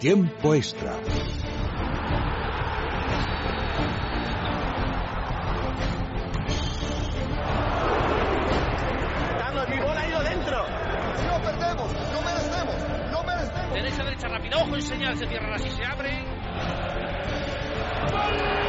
[0.00, 0.96] Tiempo extra.
[9.38, 10.56] Carlos, mi bola ha ido dentro.
[11.26, 12.76] No perdemos, no merecemos,
[13.12, 13.74] no merecemos.
[13.74, 14.58] Derecha, derecha, rápido.
[14.60, 16.24] Ojo y señal, se cierra así, se abre.
[18.10, 18.59] ¡Gol!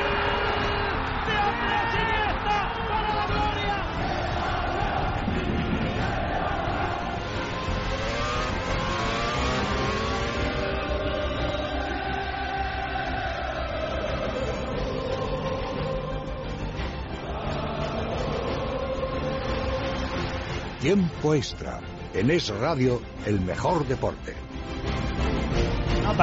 [20.82, 21.80] Tiempo extra.
[22.16, 24.41] En Es Radio, el mejor deporte.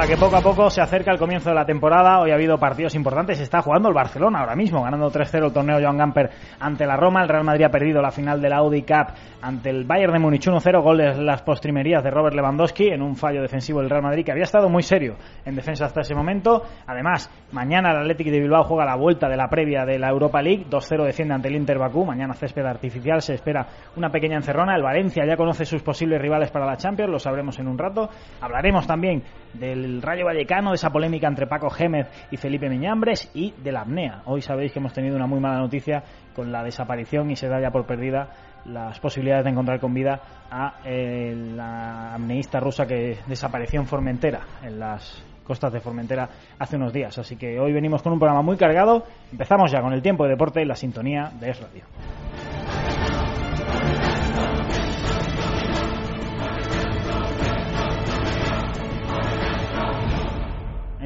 [0.07, 2.19] Que poco a poco se acerca el comienzo de la temporada.
[2.19, 3.39] Hoy ha habido partidos importantes.
[3.39, 7.21] Está jugando el Barcelona ahora mismo, ganando 3-0 el torneo Joan Gamper ante la Roma.
[7.21, 10.19] El Real Madrid ha perdido la final de la Audi Cup ante el Bayern de
[10.19, 10.81] Múnich 1-0.
[10.81, 14.45] Goles las postrimerías de Robert Lewandowski en un fallo defensivo del Real Madrid que había
[14.45, 16.63] estado muy serio en defensa hasta ese momento.
[16.87, 20.41] Además, mañana el Athletic de Bilbao juega la vuelta de la previa de la Europa
[20.41, 20.65] League.
[20.67, 22.03] 2-0 defiende ante el Inter Bakú.
[22.03, 23.21] Mañana césped artificial.
[23.21, 24.75] Se espera una pequeña encerrona.
[24.75, 27.11] El Valencia ya conoce sus posibles rivales para la Champions.
[27.11, 28.09] Lo sabremos en un rato.
[28.41, 29.21] Hablaremos también
[29.53, 33.81] del Rayo Vallecano, de esa polémica entre Paco Gémez y Felipe Miñambres y de la
[33.81, 34.21] apnea.
[34.25, 36.03] Hoy sabéis que hemos tenido una muy mala noticia
[36.35, 38.29] con la desaparición y se da ya por perdida
[38.65, 44.41] las posibilidades de encontrar con vida a eh, la apneísta rusa que desapareció en Formentera,
[44.63, 46.29] en las costas de Formentera
[46.59, 47.17] hace unos días.
[47.17, 49.03] Así que hoy venimos con un programa muy cargado.
[49.31, 51.83] Empezamos ya con el tiempo de deporte y la sintonía de Es Radio.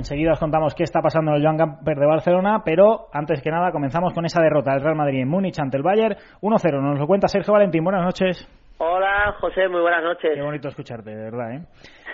[0.03, 3.49] Enseguida os contamos qué está pasando en el Joan Gamper de Barcelona, pero antes que
[3.49, 6.81] nada comenzamos con esa derrota del Real Madrid en Múnich ante el Bayern 1-0.
[6.81, 7.85] Nos lo cuenta Sergio Valentín.
[7.85, 8.45] Buenas noches.
[8.79, 10.31] Hola, José, muy buenas noches.
[10.35, 11.61] Qué bonito escucharte, de verdad, ¿eh?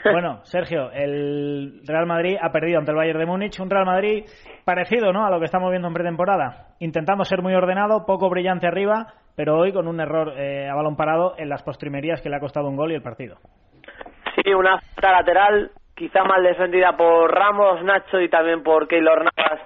[0.12, 4.24] Bueno, Sergio, el Real Madrid ha perdido ante el Bayern de Múnich, un Real Madrid
[4.66, 8.68] parecido, ¿no?, a lo que estamos viendo en pretemporada, intentando ser muy ordenado, poco brillante
[8.68, 12.36] arriba, pero hoy con un error eh, a balón parado en las postrimerías que le
[12.36, 13.38] ha costado un gol y el partido.
[14.36, 19.60] Sí, una falta lateral, quizá mal defendida por Ramos, Nacho y también por Keylor Navas,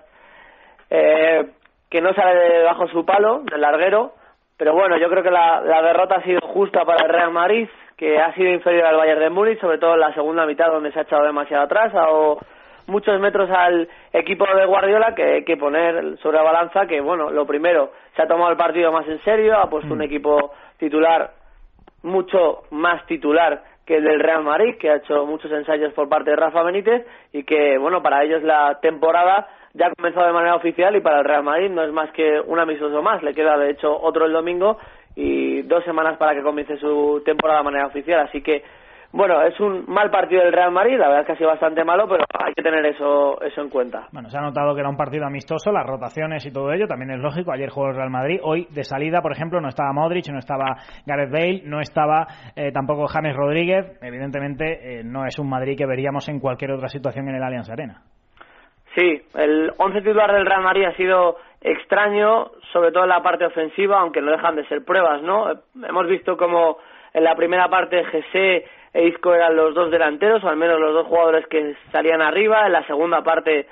[0.90, 1.52] eh,
[1.92, 4.14] que no sale de bajo su palo, del larguero.
[4.58, 7.70] Pero bueno, yo creo que la, la, derrota ha sido justa para el Real Madrid,
[7.96, 10.92] que ha sido inferior al Bayern de Múnich, sobre todo en la segunda mitad donde
[10.92, 12.40] se ha echado demasiado atrás, o
[12.88, 17.30] muchos metros al equipo de Guardiola que hay que poner sobre la balanza que, bueno,
[17.30, 21.32] lo primero, se ha tomado el partido más en serio, ha puesto un equipo titular
[22.02, 26.30] mucho más titular que el del Real Madrid, que ha hecho muchos ensayos por parte
[26.30, 30.56] de Rafa Benítez y que, bueno, para ellos la temporada ya ha comenzado de manera
[30.56, 33.22] oficial y para el Real Madrid no es más que un amistoso más.
[33.24, 34.78] Le queda, de hecho, otro el domingo
[35.16, 38.22] y dos semanas para que comience su temporada de manera oficial.
[38.22, 38.64] Así que,
[39.14, 41.84] bueno, es un mal partido del Real Madrid, la verdad es que ha sido bastante
[41.84, 44.08] malo, pero hay que tener eso, eso en cuenta.
[44.12, 47.12] Bueno, se ha notado que era un partido amistoso, las rotaciones y todo ello, también
[47.12, 47.52] es lógico.
[47.52, 50.78] Ayer jugó el Real Madrid, hoy de salida, por ejemplo, no estaba Modric, no estaba
[51.06, 52.26] Gareth Bale, no estaba
[52.56, 54.00] eh, tampoco James Rodríguez.
[54.02, 57.70] Evidentemente, eh, no es un Madrid que veríamos en cualquier otra situación en el Allianz
[57.70, 58.02] Arena.
[58.96, 63.46] Sí, el once titular del Real Madrid ha sido extraño, sobre todo en la parte
[63.46, 65.52] ofensiva, aunque no dejan de ser pruebas, ¿no?
[65.88, 66.78] Hemos visto como
[67.14, 70.94] en la primera parte Jesse e Isco eran los dos delanteros, o al menos los
[70.94, 72.66] dos jugadores que salían arriba.
[72.66, 73.68] En la segunda parte,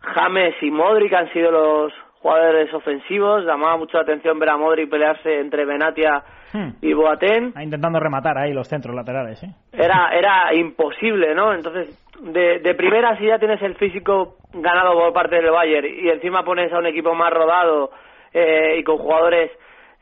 [0.00, 3.44] James y Modric han sido los jugadores ofensivos.
[3.44, 6.68] Llamaba mucho la atención ver a Modric pelearse entre Benatia hmm.
[6.82, 7.54] y Boateng.
[7.60, 9.54] Intentando rematar ahí los centros laterales, ¿eh?
[9.72, 11.54] Era, era imposible, ¿no?
[11.54, 16.08] Entonces, de, de primera, si ya tienes el físico ganado por parte del Bayern y
[16.08, 17.90] encima pones a un equipo más rodado
[18.32, 19.52] eh, y con jugadores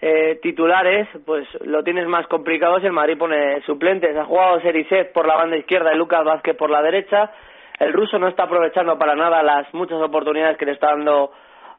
[0.01, 4.17] eh, titulares, pues lo tienes más complicado si el Madrid pone suplentes.
[4.17, 7.31] Ha jugado Sericev por la banda izquierda y Lucas Vázquez por la derecha.
[7.79, 11.31] El ruso no está aprovechando para nada las muchas oportunidades que le está dando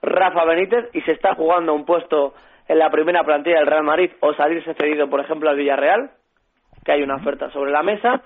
[0.02, 2.34] Rafa Benítez y se está jugando un puesto
[2.68, 6.12] en la primera plantilla del Real Madrid o salirse cedido, por ejemplo, al Villarreal,
[6.84, 8.22] que hay una oferta sobre la mesa.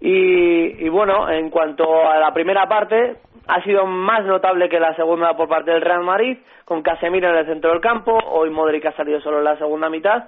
[0.00, 4.94] Y, y, bueno, en cuanto a la primera parte, ha sido más notable que la
[4.96, 8.86] segunda por parte del Real Madrid, con Casemiro en el centro del campo, hoy Modric
[8.86, 10.24] ha salido solo en la segunda mitad,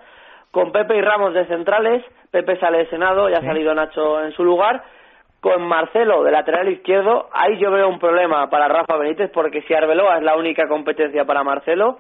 [0.51, 4.33] con Pepe y Ramos de centrales, Pepe sale de Senado y ha salido Nacho en
[4.33, 4.83] su lugar,
[5.41, 9.75] con Marcelo de lateral izquierdo, ahí yo veo un problema para Rafa Benítez, porque si
[9.75, 11.99] Arbeloa es la única competencia para Marcelo,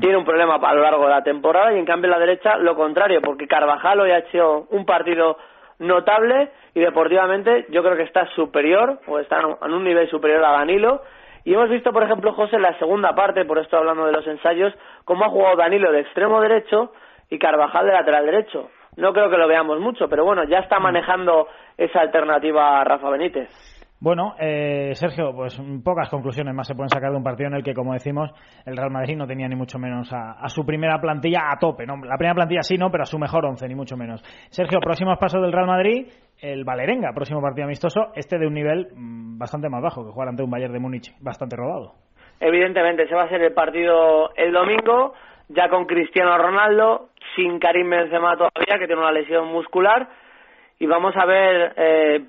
[0.00, 2.58] tiene un problema a lo largo de la temporada, y en cambio en la derecha
[2.58, 5.38] lo contrario, porque Carvajal hoy ha hecho un partido
[5.78, 10.52] notable y deportivamente yo creo que está superior o está en un nivel superior a
[10.52, 11.02] Danilo
[11.44, 14.26] y hemos visto por ejemplo José en la segunda parte por esto hablando de los
[14.26, 16.92] ensayos cómo ha jugado Danilo de extremo derecho
[17.30, 20.80] y Carvajal de lateral derecho no creo que lo veamos mucho, pero bueno, ya está
[20.80, 21.46] manejando
[21.76, 23.48] esa alternativa Rafa Benítez.
[24.00, 27.64] Bueno, eh, Sergio, pues pocas conclusiones más se pueden sacar de un partido en el
[27.64, 28.30] que, como decimos,
[28.64, 31.84] el Real Madrid no tenía ni mucho menos a, su primera plantilla a tope.
[31.84, 31.96] ¿no?
[32.04, 34.22] La primera plantilla sí, no, pero a su mejor once, ni mucho menos.
[34.50, 36.06] Sergio, próximos pasos del Real Madrid,
[36.40, 40.28] el Valerenga, próximo partido amistoso, este de un nivel mm, bastante más bajo, que jugar
[40.28, 41.94] ante un Bayern de Múnich bastante robado.
[42.38, 45.14] Evidentemente, ese va a ser el partido el domingo,
[45.48, 50.08] ya con Cristiano Ronaldo, sin Karim Benzema todavía, que tiene una lesión muscular,
[50.78, 51.72] y vamos a ver...
[51.76, 52.24] Eh,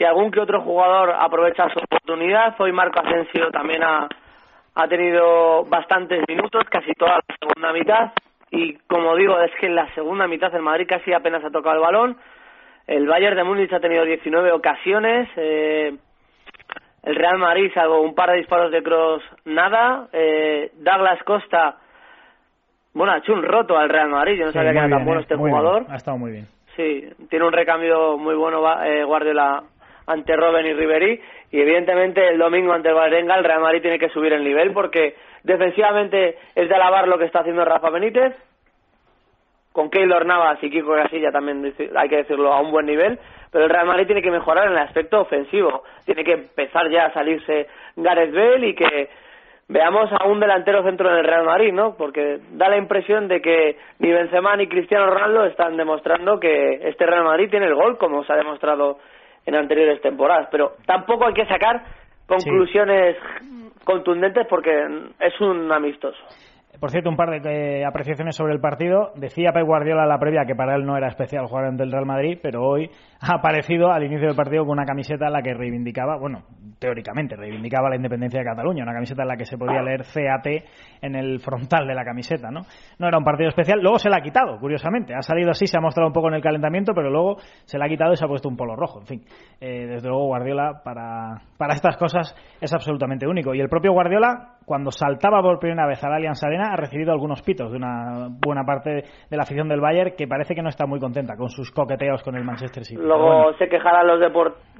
[0.00, 4.08] si algún que otro jugador aprovecha su oportunidad, hoy Marco Asensio también ha,
[4.74, 8.12] ha tenido bastantes minutos, casi toda la segunda mitad,
[8.50, 11.74] y como digo, es que en la segunda mitad el Madrid casi apenas ha tocado
[11.74, 12.16] el balón,
[12.86, 15.94] el Bayern de Múnich ha tenido 19 ocasiones, eh,
[17.02, 21.76] el Real Madrid, salvo un par de disparos de cross, nada, eh, Douglas Costa,
[22.94, 25.20] bueno, ha hecho un roto al Real Madrid, yo no sabía que era tan bueno
[25.20, 25.84] eh, este jugador.
[25.90, 26.48] Ha estado muy bien.
[26.74, 29.62] Sí, tiene un recambio muy bueno eh, Guardiola
[30.10, 31.20] ante Robben y Ribery.
[31.52, 35.14] Y evidentemente el domingo ante el el Real Madrid tiene que subir el nivel porque
[35.44, 38.34] defensivamente es de alabar lo que está haciendo Rafa Benítez.
[39.72, 43.18] Con Keylor Navas y Kiko Casilla también hay que decirlo a un buen nivel.
[43.52, 45.84] Pero el Real Madrid tiene que mejorar en el aspecto ofensivo.
[46.04, 49.08] Tiene que empezar ya a salirse Gareth Bale y que
[49.68, 51.94] veamos a un delantero centro en el Real Madrid, ¿no?
[51.96, 57.06] Porque da la impresión de que ni Benzema ni Cristiano Ronaldo están demostrando que este
[57.06, 58.98] Real Madrid tiene el gol como se ha demostrado
[59.46, 61.82] en anteriores temporadas, pero tampoco hay que sacar
[62.26, 63.16] conclusiones
[63.84, 64.70] contundentes porque
[65.18, 66.18] es un amistoso.
[66.80, 69.12] Por cierto, un par de eh, apreciaciones sobre el partido.
[69.14, 72.06] Decía Pep Guardiola la previa que para él no era especial jugar ante el Real
[72.06, 72.90] Madrid, pero hoy
[73.20, 76.42] ha aparecido al inicio del partido con una camiseta en la que reivindicaba, bueno,
[76.78, 80.46] teóricamente reivindicaba la independencia de Cataluña, una camiseta en la que se podía leer CAT
[81.02, 82.62] en el frontal de la camiseta, ¿no?
[82.98, 85.14] No era un partido especial, luego se la ha quitado, curiosamente.
[85.14, 87.36] Ha salido así, se ha mostrado un poco en el calentamiento, pero luego
[87.66, 89.00] se la ha quitado y se ha puesto un polo rojo.
[89.00, 89.22] En fin,
[89.60, 93.54] eh, desde luego Guardiola para, para estas cosas es absolutamente único.
[93.54, 97.10] Y el propio Guardiola, cuando saltaba por primera vez a la Allianz Arena, ha recibido
[97.10, 100.68] algunos pitos de una buena parte de la afición del Bayern que parece que no
[100.68, 103.02] está muy contenta con sus coqueteos con el Manchester City.
[103.02, 104.20] Luego se quejarán los,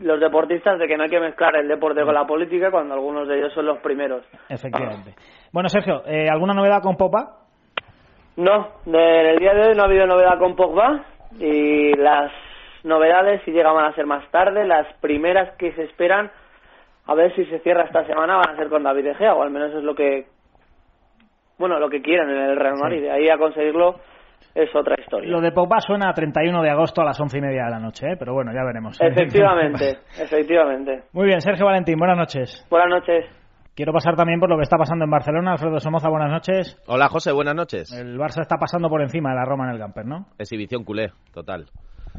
[0.00, 3.26] los deportistas de que no hay que mezclar el deporte con la política cuando algunos
[3.26, 4.24] de ellos son los primeros.
[4.48, 5.16] Efectivamente.
[5.52, 7.38] Bueno, Sergio, eh, ¿alguna novedad con Popa?
[8.36, 11.04] No, en el día de hoy no ha habido novedad con Pogba
[11.40, 12.30] y las
[12.84, 16.30] novedades, si llegan a ser más tarde, las primeras que se esperan,
[17.10, 19.50] a ver si se cierra esta semana, van a ser con David Egea, o al
[19.50, 20.26] menos es lo que,
[21.58, 23.02] bueno, lo que quieren en el Real Madrid.
[23.02, 23.96] De ahí a conseguirlo
[24.54, 25.28] es otra historia.
[25.28, 27.80] Lo de Pogba suena a 31 de agosto a las once y media de la
[27.80, 28.16] noche, ¿eh?
[28.16, 28.96] pero bueno, ya veremos.
[29.00, 31.02] Efectivamente, efectivamente.
[31.12, 32.64] Muy bien, Sergio Valentín, buenas noches.
[32.70, 33.24] Buenas noches.
[33.74, 35.52] Quiero pasar también por lo que está pasando en Barcelona.
[35.52, 36.80] Alfredo Somoza, buenas noches.
[36.86, 37.92] Hola, José, buenas noches.
[37.92, 40.26] El Barça está pasando por encima de la Roma en el Camper, ¿no?
[40.38, 41.66] Exhibición culé, total.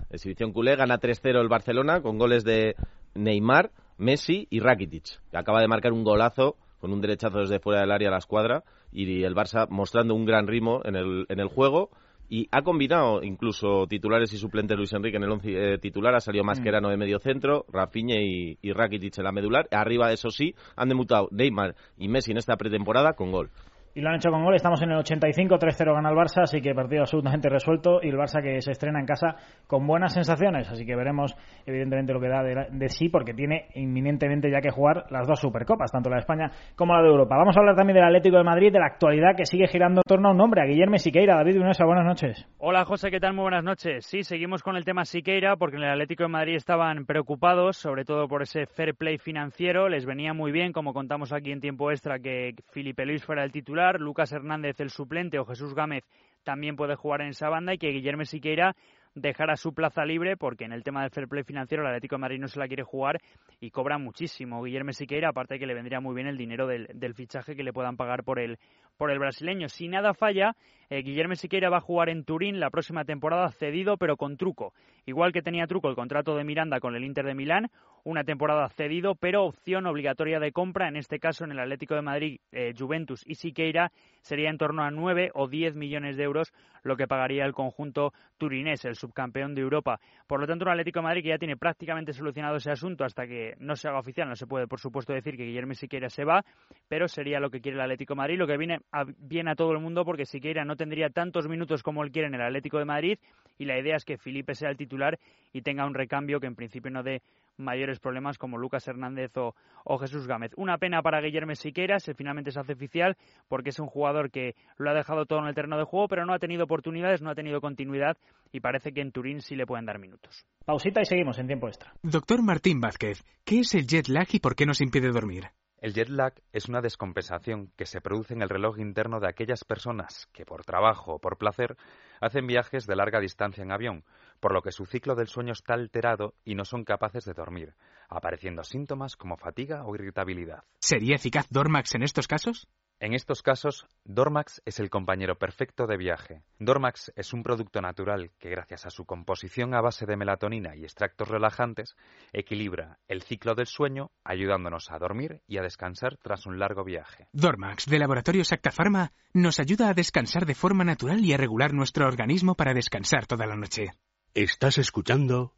[0.10, 2.76] Exhibición culé, gana 3-0 el Barcelona con goles de
[3.16, 7.82] Neymar, Messi y Rakitic, que acaba de marcar un golazo con un derechazo desde fuera
[7.82, 11.40] del área a la escuadra y el Barça mostrando un gran ritmo en el, en
[11.40, 11.90] el juego
[12.32, 16.22] y ha combinado incluso titulares y suplentes Luis Enrique en el once eh, titular, ha
[16.22, 20.56] salido Mascherano de medio centro, Rafinha y, y Rakitic en la medular, arriba eso sí,
[20.78, 23.50] han demutado Neymar y Messi en esta pretemporada con gol.
[23.94, 24.56] Y lo han hecho con gol.
[24.56, 28.00] Estamos en el 85, 3-0 gana el Barça, así que partido absolutamente resuelto.
[28.02, 29.36] Y el Barça que se estrena en casa
[29.68, 30.70] con buenas sensaciones.
[30.72, 31.36] Así que veremos,
[31.66, 35.92] evidentemente, lo que da de, sí, porque tiene inminentemente ya que jugar las dos Supercopas,
[35.92, 37.36] tanto la de España como la de Europa.
[37.36, 40.08] Vamos a hablar también del Atlético de Madrid, de la actualidad que sigue girando en
[40.08, 41.36] torno a un nombre, a Guillermo Siqueira.
[41.36, 42.48] David Unesa, buenas noches.
[42.60, 43.34] Hola, José, ¿qué tal?
[43.34, 44.06] Muy buenas noches.
[44.06, 48.06] Sí, seguimos con el tema Siqueira, porque en el Atlético de Madrid estaban preocupados, sobre
[48.06, 49.90] todo por ese fair play financiero.
[49.90, 53.52] Les venía muy bien, como contamos aquí en tiempo extra, que Felipe Luis fuera el
[53.52, 56.04] titular, Lucas Hernández el suplente, o Jesús Gámez
[56.44, 58.76] también puede jugar en esa banda y que Guillermo Siqueira
[59.14, 62.22] dejara su plaza libre porque en el tema del fair play financiero el Atlético de
[62.22, 63.20] Madrid no se la quiere jugar
[63.60, 67.14] y cobra muchísimo Guillermo Siqueira, aparte que le vendría muy bien el dinero del, del
[67.14, 68.58] fichaje que le puedan pagar por el,
[68.98, 69.70] por el brasileño.
[69.70, 70.56] Si nada falla,
[70.90, 74.74] eh, Guillermo Siqueira va a jugar en Turín la próxima temporada cedido pero con truco.
[75.06, 77.70] Igual que tenía truco el contrato de Miranda con el Inter de Milán,
[78.04, 82.02] una temporada cedido pero opción obligatoria de compra, en este caso en el Atlético de
[82.02, 86.54] Madrid, eh, Juventus y Siqueira sería en torno a 9 o 10 millones de euros
[86.84, 90.00] lo que pagaría el conjunto turinés, el subcampeón de Europa.
[90.28, 93.28] Por lo tanto, un Atlético de Madrid que ya tiene prácticamente solucionado ese asunto hasta
[93.28, 94.28] que no se haga oficial.
[94.28, 96.44] No se puede, por supuesto, decir que Guillermo Siqueira se va,
[96.88, 98.38] pero sería lo que quiere el Atlético de Madrid.
[98.38, 98.80] Lo que viene
[99.18, 102.36] bien a todo el mundo porque Siqueira no tendría tantos minutos como él quiere en
[102.36, 103.20] el Atlético de Madrid
[103.58, 105.20] y la idea es que Felipe sea el titular
[105.54, 107.22] y tenga un recambio que en principio no dé
[107.58, 109.54] mayores problemas como Lucas Hernández o,
[110.00, 110.52] Jesús Gámez.
[110.58, 114.56] Una pena para Guillermo Siqueira, si finalmente se hace oficial, porque es un jugador que
[114.78, 117.30] lo ha dejado todo en el terreno de juego, pero no ha tenido oportunidades, no
[117.30, 118.18] ha tenido continuidad
[118.52, 120.46] y parece que en Turín sí le pueden dar minutos.
[120.66, 121.94] Pausita y seguimos en tiempo extra.
[122.02, 125.46] Doctor Martín Vázquez, ¿qué es el jet lag y por qué nos impide dormir?
[125.82, 129.64] El jet lag es una descompensación que se produce en el reloj interno de aquellas
[129.64, 131.76] personas que por trabajo o por placer
[132.20, 134.06] hacen viajes de larga distancia en avión,
[134.40, 137.74] por lo que su ciclo del sueño está alterado y no son capaces de dormir,
[138.10, 140.66] apareciendo síntomas como fatiga o irritabilidad.
[140.82, 142.68] ¿Sería eficaz Dormax en estos casos?
[143.02, 146.44] En estos casos, Dormax es el compañero perfecto de viaje.
[146.60, 150.84] Dormax es un producto natural que, gracias a su composición a base de melatonina y
[150.84, 151.96] extractos relajantes,
[152.32, 157.28] equilibra el ciclo del sueño, ayudándonos a dormir y a descansar tras un largo viaje.
[157.34, 161.74] Dormax, de Laboratorio Sacta Pharma, nos ayuda a descansar de forma natural y a regular
[161.74, 163.94] nuestro organismo para descansar toda la noche.
[164.36, 165.56] Estás escuchando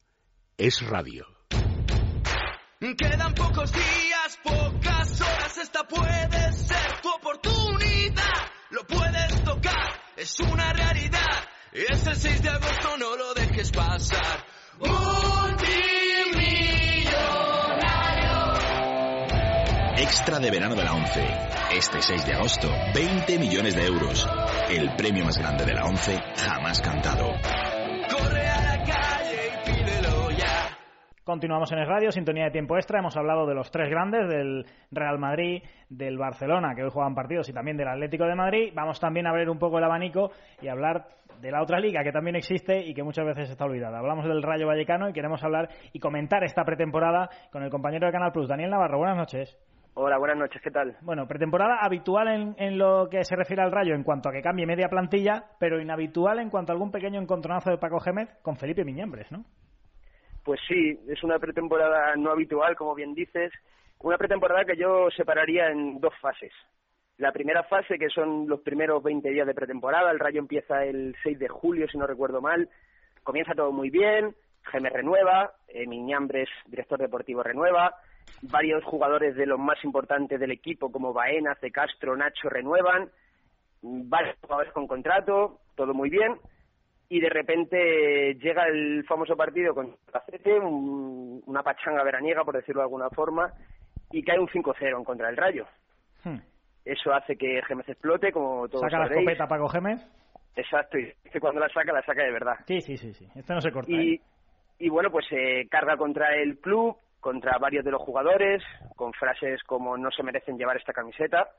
[0.55, 1.27] Es Radio.
[2.79, 4.92] Quedan pocos días, pocas
[10.17, 11.43] es una realidad.
[11.71, 14.45] Es el 6 de agosto, no lo dejes pasar.
[14.79, 15.63] Multimillonario.
[19.97, 21.27] Extra de verano de la 11.
[21.71, 24.27] Este 6 de agosto, 20 millones de euros.
[24.69, 27.31] El premio más grande de la 11 jamás cantado.
[31.23, 32.99] Continuamos en el radio, sintonía de tiempo extra.
[32.99, 37.47] Hemos hablado de los tres grandes, del Real Madrid, del Barcelona, que hoy juegan partidos,
[37.47, 38.73] y también del Atlético de Madrid.
[38.75, 41.07] Vamos también a abrir un poco el abanico y hablar
[41.39, 43.99] de la otra liga que también existe y que muchas veces está olvidada.
[43.99, 48.11] Hablamos del Rayo Vallecano y queremos hablar y comentar esta pretemporada con el compañero de
[48.11, 48.97] Canal Plus, Daniel Navarro.
[48.97, 49.57] Buenas noches.
[49.93, 50.97] Hola, buenas noches, ¿qué tal?
[51.03, 54.41] Bueno, pretemporada habitual en, en, lo que se refiere al Rayo en cuanto a que
[54.41, 58.57] cambie media plantilla, pero inhabitual en cuanto a algún pequeño encontronazo de Paco Gémez con
[58.57, 59.45] Felipe Miñambres, ¿no?
[60.43, 63.51] Pues sí, es una pretemporada no habitual, como bien dices,
[63.99, 66.51] una pretemporada que yo separaría en dos fases.
[67.17, 71.15] La primera fase, que son los primeros 20 días de pretemporada, el Rayo empieza el
[71.23, 72.69] 6 de julio, si no recuerdo mal,
[73.23, 77.95] comienza todo muy bien, Geme renueva, eh, Miñambres, director deportivo, renueva,
[78.41, 81.71] varios jugadores de los más importantes del equipo, como Baena, C.
[81.71, 83.09] Castro, Nacho, renuevan,
[83.81, 86.37] varios jugadores con contrato, todo muy bien,
[87.13, 92.85] y de repente llega el famoso partido con Cacete, una pachanga veraniega, por decirlo de
[92.85, 93.53] alguna forma,
[94.11, 95.67] y cae un 5-0 en contra del Rayo.
[96.23, 96.39] Hmm.
[96.83, 100.01] Eso hace que Gémez explote, como todos ¿Saca la escopeta Paco Gémez?
[100.55, 102.55] Exacto, y cuando la saca, la saca de verdad.
[102.65, 103.27] Sí, sí, sí, sí.
[103.35, 103.91] Esto no se corta.
[103.91, 104.21] Y, ¿eh?
[104.79, 108.63] y bueno, pues se carga contra el club, contra varios de los jugadores,
[108.95, 111.49] con frases como no se merecen llevar esta camiseta.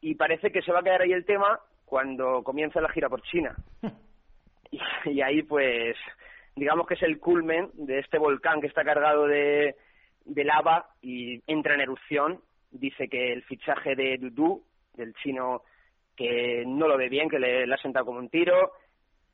[0.00, 3.20] Y parece que se va a quedar ahí el tema cuando comienza la gira por
[3.22, 3.56] China.
[5.04, 5.96] y, ahí pues
[6.56, 9.76] digamos que es el culmen de este volcán que está cargado de,
[10.24, 12.40] de lava y entra en erupción.
[12.70, 14.62] Dice que el fichaje de Dudu,
[14.94, 15.62] del chino,
[16.16, 18.72] que no lo ve bien, que le, le, ha sentado como un tiro,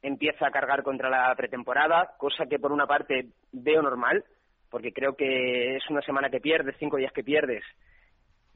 [0.03, 4.25] empieza a cargar contra la pretemporada, cosa que por una parte veo normal,
[4.71, 7.65] porque creo que es una semana que pierdes, cinco días que pierdes,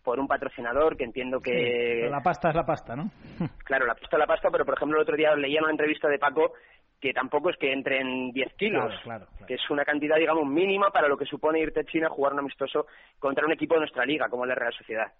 [0.02, 2.06] por un patrocinador que entiendo que...
[2.10, 3.10] la pasta es la pasta, ¿no?
[3.64, 6.08] claro, la pasta es la pasta, pero por ejemplo el otro día leía una entrevista
[6.08, 6.52] de Paco
[7.04, 8.90] que tampoco es que entren 10 kilos,
[9.46, 12.32] que es una cantidad, digamos, mínima para lo que supone irte a China a jugar
[12.32, 12.86] un amistoso
[13.18, 15.12] contra un equipo de nuestra liga, como la Real Sociedad.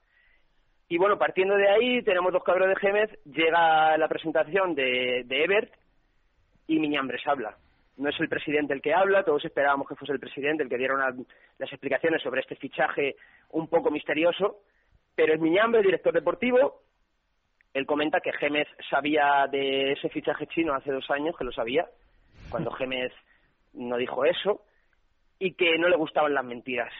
[0.88, 5.44] Y bueno, partiendo de ahí, tenemos dos cabros de Gémez, llega la presentación de, de
[5.44, 5.74] Ebert
[6.68, 7.54] y Miñambres habla.
[7.98, 10.78] No es el presidente el que habla, todos esperábamos que fuese el presidente el que
[10.78, 10.94] diera
[11.58, 13.16] las explicaciones sobre este fichaje
[13.50, 14.62] un poco misterioso,
[15.14, 16.80] pero es Miñambre, el director deportivo.
[17.74, 21.86] Él comenta que Gémez sabía de ese fichaje chino hace dos años, que lo sabía,
[22.48, 23.12] cuando Gémez
[23.74, 24.62] no dijo eso,
[25.38, 26.92] y que no le gustaban las mentiras.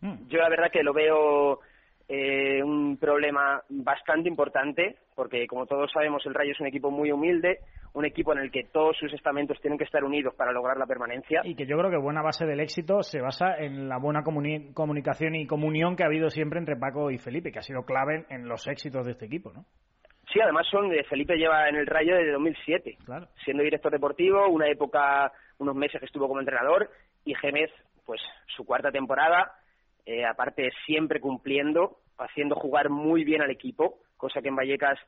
[0.00, 0.26] Hmm.
[0.28, 1.60] Yo la verdad que lo veo
[2.08, 7.10] eh, un problema bastante importante, porque como todos sabemos el Rayo es un equipo muy
[7.10, 7.60] humilde,
[7.94, 10.86] un equipo en el que todos sus estamentos tienen que estar unidos para lograr la
[10.86, 11.42] permanencia.
[11.44, 15.34] Y que yo creo que buena base del éxito se basa en la buena comunicación
[15.34, 18.48] y comunión que ha habido siempre entre Paco y Felipe, que ha sido clave en
[18.48, 19.64] los éxitos de este equipo, ¿no?
[20.32, 23.28] Sí, además son de Felipe lleva en el Rayo desde 2007, claro.
[23.44, 26.88] siendo director deportivo, una época, unos meses que estuvo como entrenador,
[27.24, 27.70] y Gémez,
[28.06, 28.20] pues
[28.56, 29.52] su cuarta temporada,
[30.06, 34.98] eh, aparte siempre cumpliendo, haciendo jugar muy bien al equipo, cosa que en Vallecas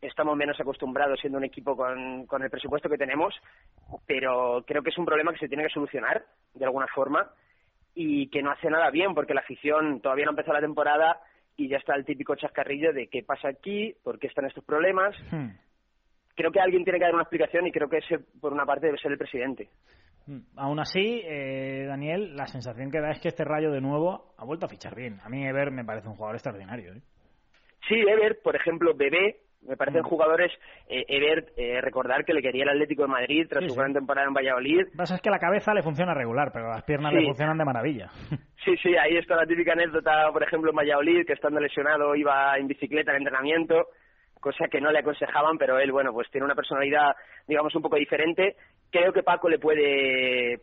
[0.00, 3.34] estamos menos acostumbrados siendo un equipo con, con el presupuesto que tenemos,
[4.06, 7.30] pero creo que es un problema que se tiene que solucionar de alguna forma
[7.94, 11.20] y que no hace nada bien porque la afición todavía no empezó la temporada
[11.56, 15.14] y ya está el típico chascarrillo de qué pasa aquí, por qué están estos problemas.
[16.40, 18.86] Creo que alguien tiene que dar una explicación y creo que ese, por una parte,
[18.86, 19.68] debe ser el presidente.
[20.26, 20.38] Mm.
[20.56, 24.44] Aún así, eh, Daniel, la sensación que da es que este Rayo de nuevo ha
[24.44, 25.18] vuelto a fichar bien.
[25.22, 26.94] A mí Ever me parece un jugador extraordinario.
[26.94, 27.00] ¿eh?
[27.88, 29.36] Sí, Ever, por ejemplo, Bebé,
[29.68, 30.04] me parecen Mm.
[30.04, 30.50] jugadores,
[30.88, 33.80] eh, Ever, eh, recordar que le quería el Atlético de Madrid tras Sí, su sí.
[33.80, 34.80] gran temporada en Valladolid.
[34.86, 37.18] Lo que pasa es que la cabeza le funciona regular, pero las piernas Sí.
[37.18, 38.08] le funcionan de maravilla.
[38.64, 42.56] Sí, sí, ahí está la típica anécdota, por ejemplo, en Valladolid, que estando lesionado iba
[42.58, 43.86] en bicicleta al entrenamiento,
[44.40, 47.14] cosa que no le aconsejaban, pero él, bueno, pues tiene una personalidad,
[47.46, 48.56] digamos, un poco diferente.
[48.90, 50.60] Creo que Paco le puede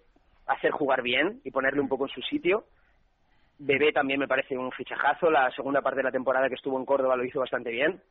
[0.48, 2.66] hacer jugar bien y ponerle un poco en su sitio.
[3.60, 6.86] Bebé también me parece un fichajazo, la segunda parte de la temporada que estuvo en
[6.86, 8.02] Córdoba lo hizo bastante bien.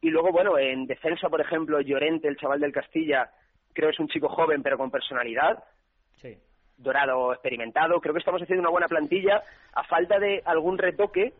[0.00, 3.30] Y luego, bueno, en defensa, por ejemplo, Llorente, el chaval del Castilla,
[3.72, 5.64] creo que es un chico joven pero con personalidad.
[6.16, 6.36] Sí.
[6.76, 8.00] Dorado experimentado.
[8.00, 9.42] Creo que estamos haciendo una buena plantilla.
[9.72, 11.32] A falta de algún retoque,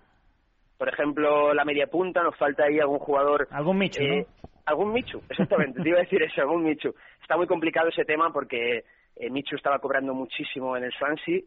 [0.78, 3.48] por ejemplo, la media punta, nos falta ahí algún jugador.
[3.50, 4.26] Algún Michu, eh,
[4.64, 5.82] Algún Michu, exactamente.
[5.82, 6.94] te iba a decir eso, algún Michu.
[7.20, 8.84] Está muy complicado ese tema porque
[9.16, 11.40] eh, Michu estaba cobrando muchísimo en el Swansea.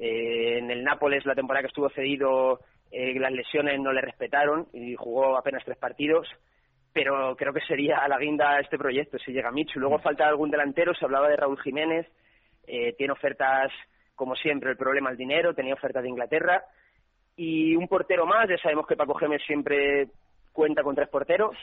[0.00, 2.60] Eh, en el Nápoles, la temporada que estuvo cedido,
[2.90, 6.26] eh, las lesiones no le respetaron y jugó apenas tres partidos
[6.92, 9.80] pero creo que sería a la guinda este proyecto si llega Michu.
[9.80, 12.06] Luego falta algún delantero, se hablaba de Raúl Jiménez,
[12.66, 13.72] eh, tiene ofertas,
[14.14, 16.64] como siempre, el problema el dinero, tenía ofertas de Inglaterra,
[17.36, 20.08] y un portero más, ya sabemos que Paco Gémez siempre
[20.52, 21.56] cuenta con tres porteros,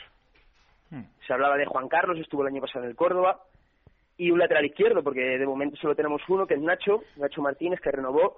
[1.26, 3.44] se hablaba de Juan Carlos, estuvo el año pasado en el Córdoba,
[4.18, 7.80] y un lateral izquierdo, porque de momento solo tenemos uno, que es Nacho, Nacho Martínez,
[7.80, 8.38] que renovó,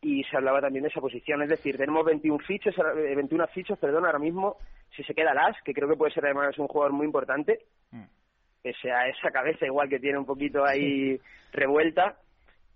[0.00, 3.78] y se hablaba también de esa posición, es decir, tenemos 21 fichas, eh, 21 fichas,
[3.78, 4.56] perdón, ahora mismo,
[4.96, 7.60] si se queda Las, que creo que puede ser además un jugador muy importante,
[8.62, 11.20] pese a esa cabeza igual que tiene un poquito ahí
[11.52, 12.16] revuelta,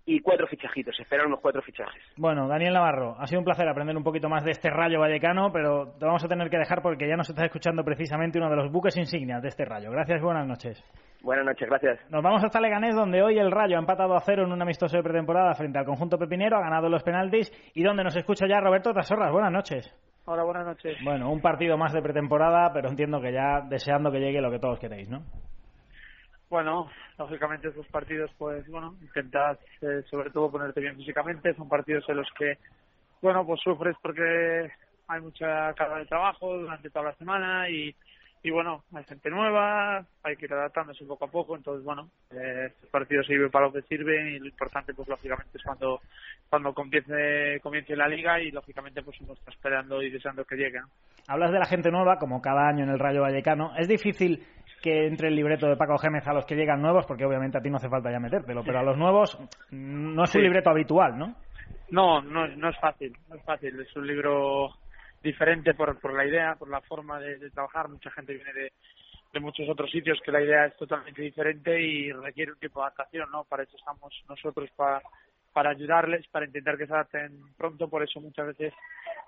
[0.05, 2.01] y cuatro fichajitos, esperan unos cuatro fichajes.
[2.15, 5.51] Bueno, Daniel Navarro, ha sido un placer aprender un poquito más de este Rayo Vallecano,
[5.51, 8.55] pero te vamos a tener que dejar porque ya nos está escuchando precisamente uno de
[8.55, 9.89] los buques insignias de este Rayo.
[9.91, 10.83] Gracias y buenas noches.
[11.23, 11.99] Buenas noches, gracias.
[12.11, 14.95] Nos vamos hasta Leganés, donde hoy el Rayo ha empatado a cero en un amistoso
[14.95, 18.59] de pretemporada frente al conjunto pepinero, ha ganado los penaltis y donde nos escucha ya
[18.59, 19.31] Roberto Tasorras.
[19.31, 19.91] Buenas noches.
[20.25, 20.97] Hola, buenas noches.
[21.03, 24.59] Bueno, un partido más de pretemporada, pero entiendo que ya deseando que llegue lo que
[24.59, 25.23] todos queréis, ¿no?
[26.49, 31.53] Bueno, lógicamente estos partidos, pues bueno, intentas eh, sobre todo ponerte bien físicamente.
[31.55, 32.57] Son partidos en los que,
[33.21, 34.69] bueno, pues sufres porque
[35.07, 37.95] hay mucha carga de trabajo durante toda la semana y,
[38.43, 41.55] y bueno, hay gente nueva, hay que ir adaptándose poco a poco.
[41.55, 45.57] Entonces, bueno, eh, estos partidos sirven para lo que sirven y lo importante, pues lógicamente,
[45.57, 45.99] es cuando
[46.47, 50.79] cuando comience, comience la liga y lógicamente, pues uno está esperando y deseando que llegue.
[51.27, 53.75] Hablas de la gente nueva, como cada año en el Rayo Vallecano.
[53.77, 54.45] Es difícil
[54.85, 57.61] que entre el libreto de Paco Gémez a los que llegan nuevos, porque obviamente a
[57.61, 59.37] ti no hace falta ya metértelo, pero a los nuevos
[59.71, 61.35] no es un libreto habitual, ¿no?
[61.89, 63.79] No, no, es- no es fácil, no es fácil.
[63.79, 64.69] Es un libro
[65.23, 67.89] diferente por, por la idea, por la forma de, de trabajar.
[67.89, 68.71] Mucha gente viene de,
[69.33, 72.85] de muchos otros sitios que la idea es totalmente diferente y requiere un tipo de
[72.85, 73.43] adaptación, ¿no?
[73.43, 75.01] Para eso estamos nosotros, para,
[75.53, 77.89] para ayudarles, para intentar que se adapten pronto.
[77.89, 78.73] Por eso muchas veces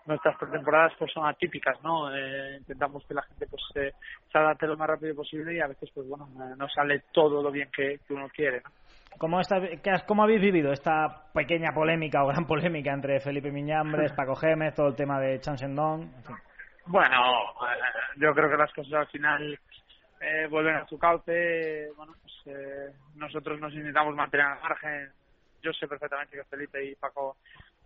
[0.07, 2.15] nuestras pretemporadas pues son atípicas, ¿no?
[2.15, 3.93] Eh, intentamos que la gente pues se,
[4.31, 7.43] se adapte lo más rápido posible y a veces pues bueno, eh, no sale todo
[7.43, 8.71] lo bien que, que uno quiere, ¿no?
[9.17, 9.59] ¿Cómo, está,
[10.05, 14.89] ¿Cómo habéis vivido esta pequeña polémica o gran polémica entre Felipe Miñambres, Paco Gémez, todo
[14.89, 16.03] el tema de Chansendong?
[16.03, 16.35] En fin.
[16.85, 17.17] Bueno,
[17.63, 19.59] eh, yo creo que las cosas al final
[20.21, 21.89] eh, vuelven a su cauce.
[21.97, 25.11] Bueno, pues, eh, nosotros nos intentamos mantener al margen.
[25.61, 27.37] Yo sé perfectamente que Felipe y Paco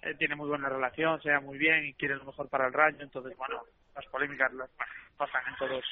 [0.01, 2.73] eh, tienen muy buena relación, se llevan muy bien y quieren lo mejor para el
[2.73, 2.97] Rayo.
[2.99, 3.61] Entonces, bueno,
[3.95, 4.69] las polémicas las
[5.17, 5.85] pasan en todos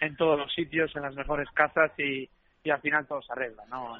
[0.00, 2.28] en todos los sitios, en las mejores casas y,
[2.62, 3.96] y al final todo se arregla, ¿no?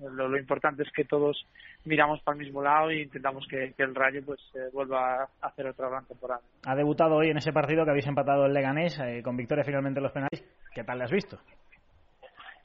[0.00, 1.46] Lo, importante es que todos
[1.84, 5.46] miramos para el mismo lado e intentamos que, que el Rayo pues eh, vuelva a
[5.46, 6.40] hacer otra gran temporada.
[6.66, 10.00] Ha debutado hoy en ese partido que habéis empatado el Leganés, eh, con victoria finalmente
[10.00, 10.44] en los penales.
[10.74, 11.38] ¿Qué tal le has visto?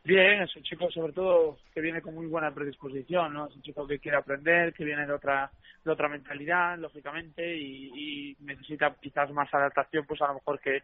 [0.09, 3.45] Bien, es un chico sobre todo que viene con muy buena predisposición, ¿no?
[3.45, 5.51] Es un chico que quiere aprender, que viene de otra
[5.85, 10.81] de otra mentalidad, lógicamente, y, necesita quizás más adaptación, pues a lo mejor que,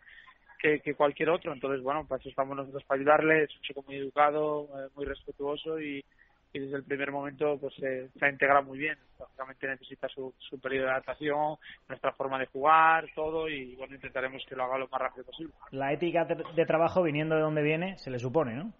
[0.59, 1.51] que, cualquier otro.
[1.53, 3.45] Entonces, bueno, para eso estamos nosotros para ayudarle.
[3.45, 6.05] Es un chico muy educado, eh, muy respetuoso y,
[6.53, 8.97] desde el primer momento pues se, se ha integrado muy bien.
[9.19, 11.57] Lógicamente necesita su, su periodo de adaptación,
[11.89, 15.53] nuestra forma de jugar, todo, y bueno, intentaremos que lo haga lo más rápido posible.
[15.71, 18.71] La ética de trabajo, viniendo de donde viene, se le supone, ¿no?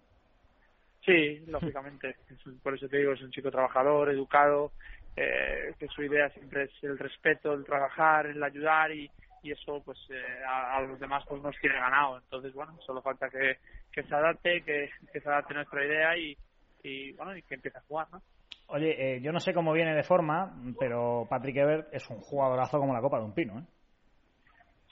[1.06, 2.16] Sí, lógicamente.
[2.62, 4.72] Por eso te digo, es un chico trabajador, educado,
[5.16, 9.08] eh, que su idea siempre es el respeto, el trabajar, el ayudar y,
[9.42, 12.18] y eso pues eh, a, a los demás pues nos tiene ganado.
[12.18, 13.58] Entonces, bueno, solo falta que,
[13.92, 16.36] que se adapte, que, que se adapte nuestra idea y,
[16.82, 18.20] y bueno, y que empiece a jugar, ¿no?
[18.68, 22.80] Oye, eh, yo no sé cómo viene de forma, pero Patrick Ebert es un jugadorazo
[22.80, 23.64] como la copa de un pino, ¿eh?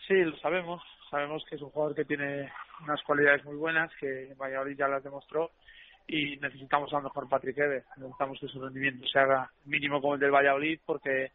[0.07, 0.81] Sí, lo sabemos.
[1.11, 5.03] Sabemos que es un jugador que tiene unas cualidades muy buenas, que Valladolid ya las
[5.03, 5.50] demostró
[6.07, 7.85] y necesitamos a lo mejor Patrick Eve.
[7.97, 11.33] Necesitamos que su rendimiento se haga mínimo como el del Valladolid porque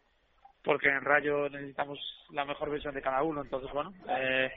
[0.63, 1.99] porque en Rayo necesitamos
[2.32, 3.41] la mejor versión de cada uno.
[3.41, 4.51] Entonces, bueno, eh,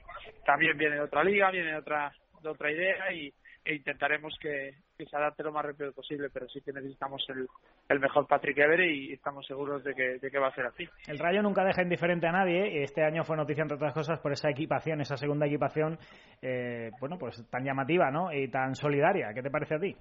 [0.44, 3.33] también viene de otra liga, viene de otra, de otra idea y,
[3.64, 7.46] e intentaremos que, que se adapte lo más rápido posible, pero sí que necesitamos el,
[7.92, 10.88] el mejor Patrick Evere y estamos seguros de que, de que va a ser así.
[11.07, 12.83] El Rayo nunca deja indiferente a nadie.
[12.83, 15.98] Este año fue noticia, entre otras cosas, por esa equipación, esa segunda equipación,
[16.40, 18.33] eh, bueno, pues tan llamativa, ¿no?
[18.33, 19.33] Y tan solidaria.
[19.35, 19.96] ¿Qué te parece a ti?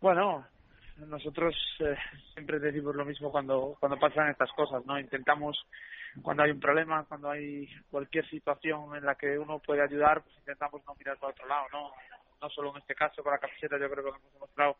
[0.00, 0.46] Bueno,
[1.06, 1.96] nosotros eh,
[2.34, 4.98] siempre decimos lo mismo cuando cuando pasan estas cosas, ¿no?
[4.98, 5.58] Intentamos
[6.22, 10.36] cuando hay un problema, cuando hay cualquier situación en la que uno puede ayudar, pues
[10.38, 11.92] intentamos no mirar para otro lado, ¿no?
[12.40, 14.76] No solo en este caso con la camiseta, yo creo que lo hemos demostrado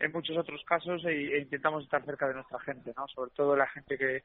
[0.00, 3.06] en muchos otros casos e, e intentamos estar cerca de nuestra gente, ¿no?
[3.08, 4.22] Sobre todo la gente que,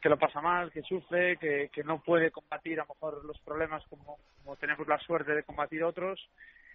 [0.00, 3.38] que lo pasa mal, que sufre, que, que no puede combatir a lo mejor los
[3.40, 6.20] problemas como, como tenemos la suerte de combatir otros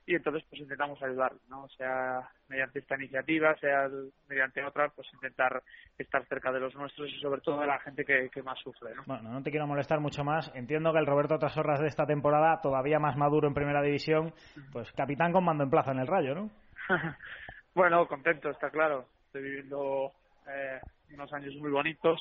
[0.07, 1.67] y entonces pues intentamos ayudar, ¿no?
[1.77, 3.89] Sea mediante esta iniciativa, sea
[4.29, 5.61] mediante otra, pues intentar
[5.97, 8.95] estar cerca de los nuestros y sobre todo de la gente que, que más sufre,
[8.95, 9.03] ¿no?
[9.05, 10.49] Bueno, no te quiero molestar mucho más.
[10.55, 14.33] Entiendo que el Roberto Trasorras de esta temporada, todavía más maduro en Primera División,
[14.71, 16.49] pues capitán con mando en plaza en el Rayo, ¿no?
[17.77, 19.05] bueno, contento, está claro.
[19.27, 20.11] Estoy viviendo
[20.49, 20.79] eh,
[21.13, 22.19] unos años muy bonitos.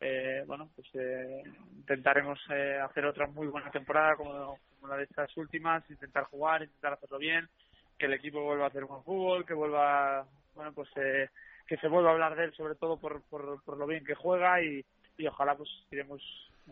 [0.00, 1.42] Eh, bueno, pues eh,
[1.74, 6.62] intentaremos eh, hacer otra muy buena temporada como, como la de estas últimas, intentar jugar,
[6.62, 7.48] intentar hacerlo bien,
[7.98, 11.28] que el equipo vuelva a hacer buen fútbol, que vuelva, bueno, pues eh,
[11.66, 14.14] que se vuelva a hablar de él sobre todo por, por, por lo bien que
[14.14, 14.84] juega y,
[15.18, 16.22] y ojalá pues iremos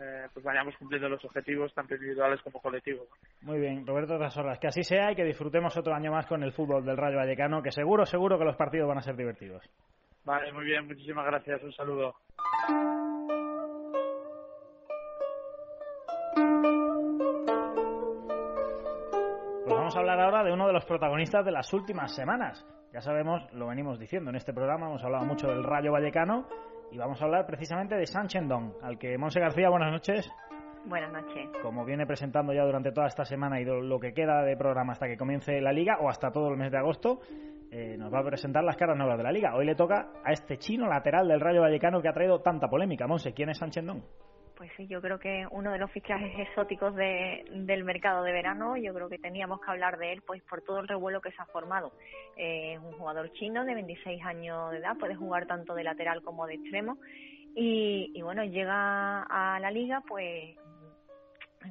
[0.01, 3.07] eh, pues vayamos cumpliendo los objetivos tanto individuales como colectivos.
[3.43, 6.53] Muy bien, Roberto Trasorras, que así sea y que disfrutemos otro año más con el
[6.53, 9.63] fútbol del Rayo Vallecano, que seguro, seguro que los partidos van a ser divertidos.
[10.25, 12.15] Vale, muy bien, muchísimas gracias, un saludo.
[19.65, 22.65] Pues vamos a hablar ahora de uno de los protagonistas de las últimas semanas.
[22.93, 26.47] Ya sabemos, lo venimos diciendo en este programa, hemos hablado mucho del Rayo Vallecano
[26.93, 30.31] y vamos a hablar precisamente de Sanchendón, al que Monse García, buenas noches.
[30.85, 31.49] Buenas noches.
[31.63, 35.07] Como viene presentando ya durante toda esta semana y lo que queda de programa hasta
[35.07, 37.21] que comience la liga o hasta todo el mes de agosto,
[37.71, 39.55] eh, nos va a presentar las caras nuevas de la liga.
[39.55, 43.07] Hoy le toca a este chino lateral del Rayo Vallecano que ha traído tanta polémica.
[43.07, 44.05] Monse, ¿quién es Sanchendón?
[44.57, 48.77] Pues sí, yo creo que uno de los fichajes exóticos de, del mercado de verano,
[48.77, 51.43] yo creo que teníamos que hablar de él pues por todo el revuelo que se
[51.43, 51.93] ha formado.
[52.37, 56.23] Eh, es un jugador chino de 26 años de edad, puede jugar tanto de lateral
[56.23, 56.99] como de extremo
[57.55, 60.57] y, y bueno, llega a la liga pues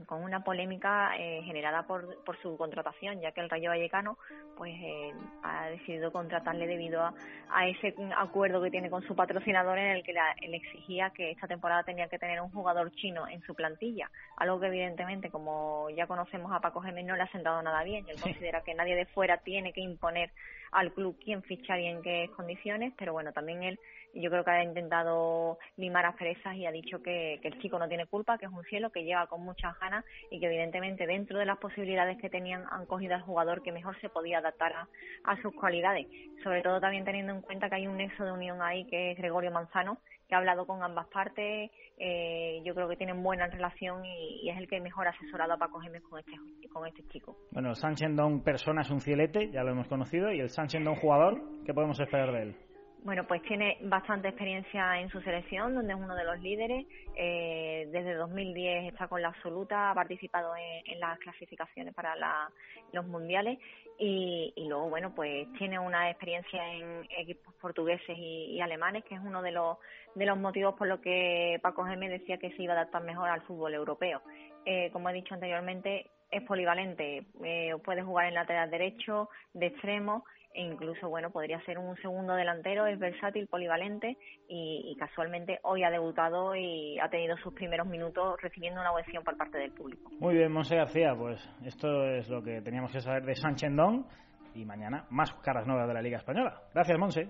[0.06, 4.17] con una polémica eh, generada por, por su contratación, ya que el Rayo Vallecano
[4.58, 7.13] pues eh, ha decidido contratarle debido a,
[7.49, 11.32] a, ese acuerdo que tiene con su patrocinador en el que la, le exigía que
[11.32, 15.89] esta temporada tenía que tener un jugador chino en su plantilla, algo que evidentemente como
[15.89, 18.95] ya conocemos a Paco Gémez no le ha sentado nada bien, él considera que nadie
[18.95, 20.32] de fuera tiene que imponer
[20.71, 23.80] al club quién fichar y en qué condiciones, pero bueno, también él
[24.13, 27.88] yo creo que ha intentado limar asperezas y ha dicho que, que, el chico no
[27.88, 31.39] tiene culpa, que es un cielo, que llega con muchas ganas y que evidentemente dentro
[31.39, 34.88] de las posibilidades que tenían han cogido al jugador que mejor se podía adaptar a,
[35.24, 36.08] a sus cualidades.
[36.43, 39.17] Sobre todo también teniendo en cuenta que hay un nexo de unión ahí que es
[39.17, 39.97] Gregorio Manzano,
[40.32, 44.58] que ha hablado con ambas partes, eh, yo creo que tienen buena relación y, es
[44.58, 46.32] el que mejor asesorado a Paco Gémez con este,
[46.71, 47.36] con este chico.
[47.52, 50.95] Bueno, Sánchez Don persona es un cielete, ya lo hemos conocido, y el Sánchez Don
[50.95, 52.70] jugador, ¿qué podemos esperar de él?
[53.03, 56.85] Bueno, pues tiene bastante experiencia en su selección, donde es uno de los líderes.
[57.15, 62.51] Eh, desde 2010 está con la absoluta, ha participado en, las clasificaciones para la,
[62.91, 63.57] los mundiales
[63.97, 69.15] y, y, luego, bueno, pues tiene una experiencia en equipos portugueses y, y, alemanes, que
[69.15, 69.77] es uno de los,
[70.13, 73.29] de los motivos por los que Paco Gémez decía que se iba a adaptar mejor
[73.29, 74.21] al fútbol europeo.
[74.63, 80.23] Eh, como he dicho anteriormente, es polivalente, eh, puede jugar en lateral derecho, de extremo
[80.53, 85.83] e incluso bueno podría ser un segundo delantero es versátil polivalente y, y, casualmente hoy
[85.83, 90.11] ha debutado y ha tenido sus primeros minutos recibiendo una ovación por parte del público.
[90.19, 94.05] Muy bien Monse García pues esto es lo que teníamos que saber de Sanchendón
[94.53, 96.61] y mañana más caras nuevas de la Liga Española.
[96.73, 97.29] Gracias Monse.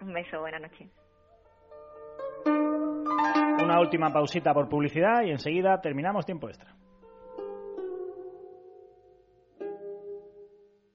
[0.00, 0.88] Un beso buenas noches.
[3.62, 6.74] Una última pausita por publicidad y enseguida terminamos tiempo extra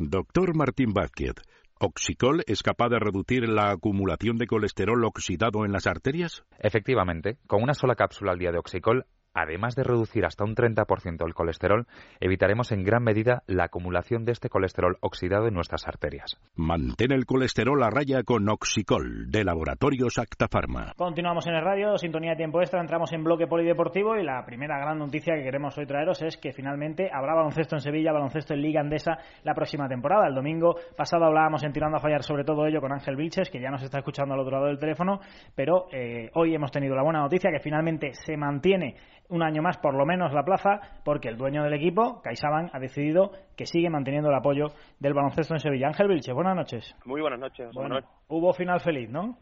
[0.08, 1.34] Doctor Martín Vázquez,
[1.80, 6.44] ¿Oxicol es capaz de reducir la acumulación de colesterol oxidado en las arterias?
[6.60, 11.24] Efectivamente, con una sola cápsula al día de Oxicol además de reducir hasta un 30%
[11.26, 11.86] el colesterol,
[12.20, 16.40] evitaremos en gran medida la acumulación de este colesterol oxidado en nuestras arterias.
[16.56, 20.94] Mantén el colesterol a raya con Oxicol, de Laboratorios Acta Pharma.
[20.96, 24.80] Continuamos en el radio, sintonía de tiempo extra, entramos en bloque polideportivo y la primera
[24.80, 28.62] gran noticia que queremos hoy traeros es que finalmente habrá baloncesto en Sevilla, baloncesto en
[28.62, 30.28] Liga Andesa la próxima temporada.
[30.28, 33.60] El domingo pasado hablábamos en Tirando a Fallar sobre todo ello con Ángel Vilches, que
[33.60, 35.20] ya nos está escuchando al otro lado del teléfono,
[35.56, 38.96] pero eh, hoy hemos tenido la buena noticia que finalmente se mantiene
[39.30, 42.80] un año más por lo menos la plaza, porque el dueño del equipo, CaixaBank, ha
[42.80, 44.68] decidido que sigue manteniendo el apoyo
[45.00, 45.88] del baloncesto en Sevilla.
[45.88, 46.96] Ángel Vilche, buenas noches.
[47.06, 47.70] Muy buenas noches.
[47.74, 49.38] Bueno, hubo final feliz, ¿no?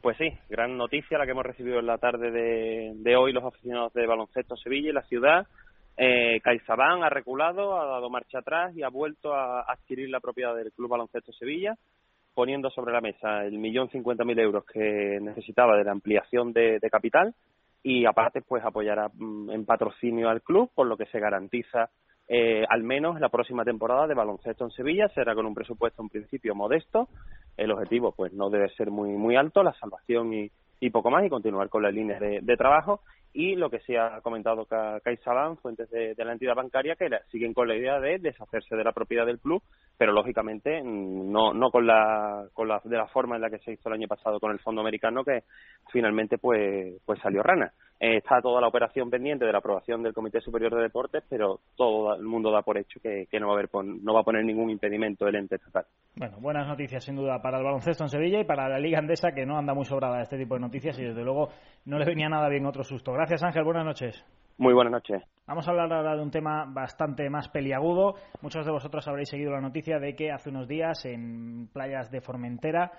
[0.00, 3.92] Pues sí, gran noticia la que hemos recibido en la tarde de, hoy los aficionados
[3.92, 5.46] de baloncesto Sevilla y la ciudad.
[5.96, 10.56] Eh, CaixaBank ha reculado, ha dado marcha atrás y ha vuelto a adquirir la propiedad
[10.56, 11.76] del Club Baloncesto Sevilla,
[12.34, 16.80] poniendo sobre la mesa el millón cincuenta mil euros que necesitaba de la ampliación de
[16.90, 17.34] capital
[17.82, 21.90] y aparte pues apoyará mm, en patrocinio al club, por lo que se garantiza
[22.28, 25.08] eh, al menos la próxima temporada de baloncesto en Sevilla.
[25.08, 27.08] Será con un presupuesto en principio modesto.
[27.56, 31.24] El objetivo pues no debe ser muy muy alto, la salvación y, y poco más
[31.24, 33.00] y continuar con la línea de, de trabajo
[33.34, 37.66] y lo que se ha comentado CaixaBank, fuentes de, la entidad bancaria, que siguen con
[37.66, 39.62] la idea de deshacerse de la propiedad del club,
[39.96, 43.72] pero lógicamente no, no con la, con la, de la forma en la que se
[43.72, 45.44] hizo el año pasado con el fondo americano, que
[45.90, 47.72] finalmente pues, pues salió rana.
[48.04, 51.60] Eh, está toda la operación pendiente de la aprobación del Comité Superior de Deportes, pero
[51.76, 54.44] todo el mundo da por hecho que, no, va a haber, no va a poner
[54.44, 55.84] ningún impedimento el ente estatal.
[56.16, 59.30] Bueno, buenas noticias sin duda para el baloncesto en Sevilla y para la Liga Andesa,
[59.30, 61.50] que no anda muy sobrada este tipo de noticias y desde luego
[61.84, 63.12] no le venía nada bien otro susto.
[63.12, 64.26] Gracias Ángel, buenas noches.
[64.58, 65.22] Muy buenas noches.
[65.46, 68.16] Vamos a hablar ahora de un tema bastante más peliagudo.
[68.40, 72.20] Muchos de vosotros habréis seguido la noticia de que hace unos días en playas de
[72.20, 72.90] Formentera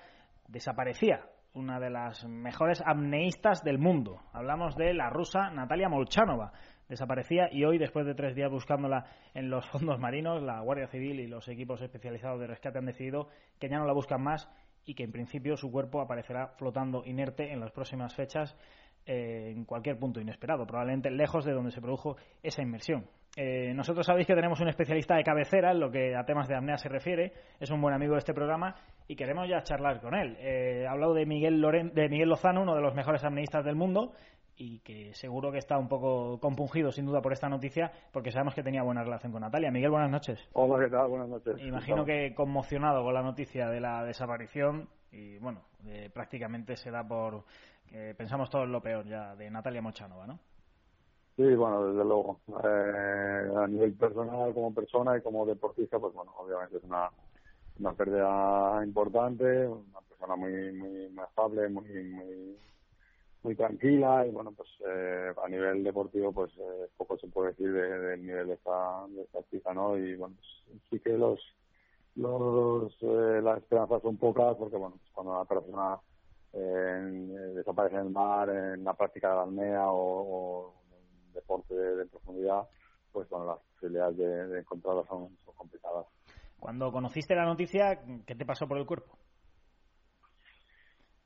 [0.47, 4.21] desaparecía una de las mejores amneístas del mundo.
[4.33, 6.51] Hablamos de la rusa Natalia Molchanova.
[6.89, 11.19] Desaparecía y hoy, después de tres días buscándola en los fondos marinos, la Guardia Civil
[11.19, 14.49] y los equipos especializados de rescate han decidido que ya no la buscan más
[14.85, 18.57] y que en principio su cuerpo aparecerá flotando inerte en las próximas fechas
[19.05, 23.05] eh, en cualquier punto inesperado, probablemente lejos de donde se produjo esa inmersión.
[23.35, 26.55] Eh, nosotros sabéis que tenemos un especialista de cabecera en lo que a temas de
[26.55, 28.75] apnea se refiere, es un buen amigo de este programa
[29.07, 30.37] y queremos ya charlar con él.
[30.39, 31.61] Eh, he hablado de Miguel,
[31.93, 34.13] de Miguel Lozano, uno de los mejores apneístas del mundo
[34.55, 38.53] y que seguro que está un poco compungido sin duda por esta noticia porque sabemos
[38.53, 39.71] que tenía buena relación con Natalia.
[39.71, 40.39] Miguel, buenas noches.
[40.53, 41.07] Hola, ¿qué tal?
[41.07, 41.59] Buenas noches.
[41.61, 47.07] Imagino que conmocionado con la noticia de la desaparición y bueno, eh, prácticamente se da
[47.07, 47.43] por
[47.87, 50.39] que pensamos todos lo peor ya de Natalia Mochanova, ¿no?
[51.35, 52.39] Sí, bueno, desde luego.
[52.63, 57.09] Eh, a nivel personal, como persona y como deportista, pues bueno, obviamente es una,
[57.79, 62.57] una pérdida importante, una persona muy muy, muy muy, muy
[63.43, 67.71] muy tranquila y bueno, pues eh, a nivel deportivo pues eh, poco se puede decir
[67.71, 69.97] del nivel de esta, de esta chica, ¿no?
[69.97, 71.39] Y bueno, pues, sí que los,
[72.15, 75.99] los eh, las esperanzas son pocas porque bueno, pues cuando una persona
[76.53, 80.73] desaparece en el mar, en la práctica de la almea o, o
[81.33, 82.67] deporte de, profundidad,
[83.11, 86.05] pues bueno, las posibilidades de, de encontrarla son, son complicadas.
[86.63, 89.17] Cuando conociste la noticia, ¿qué te pasó por el cuerpo?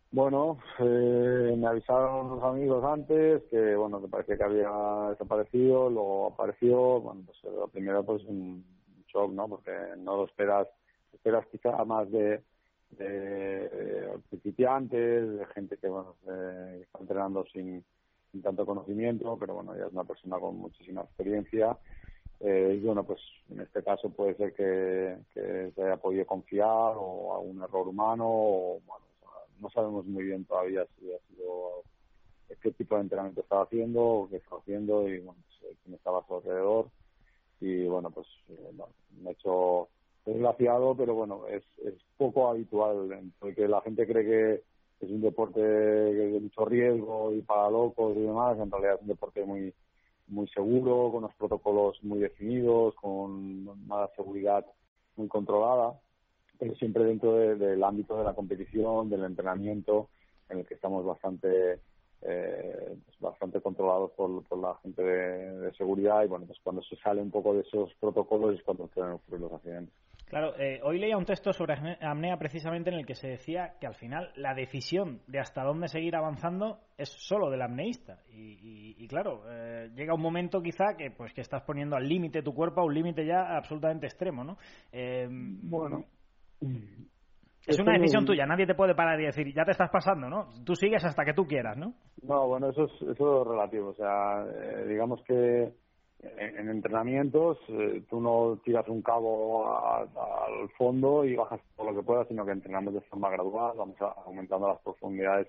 [0.10, 4.71] Bueno, eh, me avisaron los amigos antes que, bueno, que parecía que había
[5.12, 8.65] desaparecido, luego apareció, bueno, pues eh, lo primero pues un
[9.13, 9.47] shock, ¿no?
[9.47, 10.69] Porque no lo esperas,
[11.13, 12.41] esperas quizá más de,
[12.97, 16.15] de principiantes, de gente que, bueno,
[16.82, 17.86] está entrenando sin,
[18.32, 21.78] sin tanto conocimiento, pero bueno, ella es una persona con muchísima experiencia.
[22.39, 23.19] Eh, y bueno, pues
[23.50, 28.82] en este caso puede ser que, se haya podido confiar o algún error humano o,
[28.86, 29.06] bueno,
[29.60, 31.84] no sabemos muy bien todavía si ha sido
[32.62, 35.95] qué tipo de entrenamiento estaba haciendo o qué estaba haciendo y bueno, pues, eh, quién
[35.95, 36.89] estaba a su alrededor.
[37.60, 38.71] Y bueno, pues eh,
[39.21, 39.89] me he hecho
[40.26, 43.32] desgraciado, pero bueno, es, es poco habitual.
[43.39, 44.63] Porque la gente cree que
[45.00, 49.08] es un deporte de mucho riesgo y para locos y demás, en realidad es un
[49.08, 49.73] deporte muy
[50.27, 54.65] muy seguro, con unos protocolos muy definidos, con una seguridad
[55.15, 55.99] muy controlada
[56.59, 60.09] pero siempre dentro del ámbito de la competición, del entrenamiento,
[60.49, 61.79] en el que estamos bastante
[62.21, 66.95] eh, pues bastante controlados por, por la gente de, seguridad y bueno, pues cuando se
[66.97, 69.93] sale un poco de esos protocolos es cuando ocurrir los accidentes.
[70.27, 73.87] Claro, eh, hoy leía un texto sobre apnea precisamente en el que se decía que
[73.87, 79.07] al final la decisión de hasta dónde seguir avanzando es solo del apneísta y, y,
[79.07, 82.81] claro, eh, llega un momento quizá que pues que estás poniendo al límite tu cuerpo
[82.81, 84.57] a un límite ya absolutamente extremo, ¿no?
[85.63, 86.03] bueno,
[87.67, 90.47] Es una decisión tuya, nadie te puede parar y decir, ya te estás pasando, ¿no?
[90.65, 91.93] Tú sigues hasta que tú quieras, ¿no?
[92.23, 93.89] No, bueno, eso es, eso es relativo.
[93.89, 95.73] O sea, eh, digamos que
[96.19, 101.95] en, en entrenamientos eh, tú no tiras un cabo al fondo y bajas todo lo
[101.99, 105.47] que puedas, sino que entrenamos de forma gradual, vamos a- aumentando las profundidades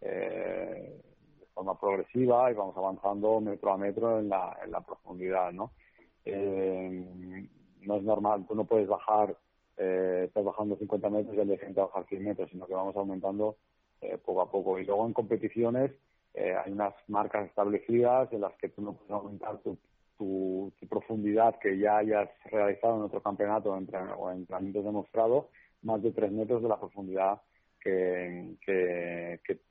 [0.00, 1.00] eh,
[1.40, 5.72] de forma progresiva y vamos avanzando metro a metro en la, en la profundidad, ¿no?
[6.24, 7.46] Eh,
[7.82, 9.36] no es normal, tú no puedes bajar,
[9.76, 12.96] eh, estás bajando 50 metros y al día siguiente bajar 100 metros, sino que vamos
[12.96, 13.56] aumentando
[14.00, 14.78] eh, poco a poco.
[14.78, 15.92] Y luego en competiciones
[16.34, 19.78] eh, hay unas marcas establecidas en las que tú no puedes aumentar tu,
[20.20, 25.48] tu, profundidad que ya hayas realizado en otro campeonato en o en entrenamientos demostrado,
[25.82, 27.40] más de 3 metros de la profundidad
[27.80, 28.54] que,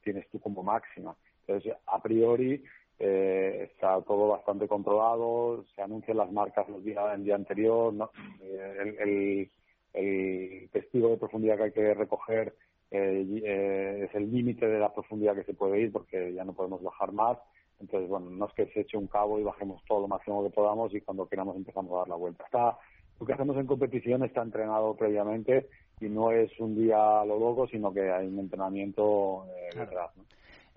[0.04, 1.16] tienes tú como máxima.
[1.42, 2.64] Entonces, a priori,
[2.98, 7.94] eh, está todo bastante controlado, se anuncian las marcas los días, el día anterior.
[8.42, 9.52] Eh, el,
[9.94, 12.56] el, testigo de profundidad que hay que recoger
[12.90, 16.54] eh, eh, es el límite de la profundidad que se puede ir porque ya no
[16.54, 17.38] podemos bajar más.
[17.80, 20.50] Entonces, bueno, no es que se eche un cabo y bajemos todo lo máximo que
[20.50, 22.44] podamos y cuando queramos empezamos a dar la vuelta.
[22.46, 22.78] Está,
[23.20, 25.68] lo que hacemos en competición está entrenado previamente
[26.00, 29.90] y no es un día a lo loco, sino que hay un entrenamiento eh, Claro.
[29.90, 30.18] detrás.
[30.18, 30.24] ¿no?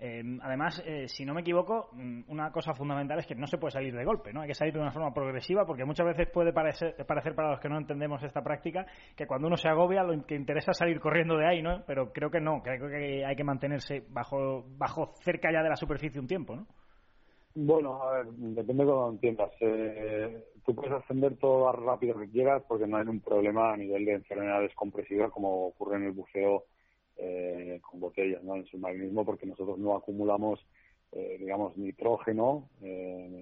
[0.05, 3.57] Eh, además, eh, si no me equivoco, mm, una cosa fundamental es que no se
[3.57, 4.41] puede salir de golpe, ¿no?
[4.41, 7.61] Hay que salir de una forma progresiva porque muchas veces puede parecer, parecer para los
[7.61, 8.85] que no entendemos esta práctica
[9.15, 11.83] que cuando uno se agobia lo que interesa es salir corriendo de ahí, ¿no?
[11.87, 15.77] Pero creo que no, creo que hay que mantenerse bajo, bajo cerca ya de la
[15.77, 16.67] superficie un tiempo, ¿no?
[17.55, 19.51] Bueno, a ver, depende de cómo entiendas.
[19.61, 23.77] Eh, tú puedes ascender todo lo rápido que quieras porque no hay un problema a
[23.77, 26.65] nivel de enfermedades compresivas como ocurre en el buceo
[27.17, 28.55] eh, con botellas, ¿no?
[28.55, 30.61] En submarinismo porque nosotros no acumulamos,
[31.11, 33.35] eh, digamos, nitrógeno eh, en,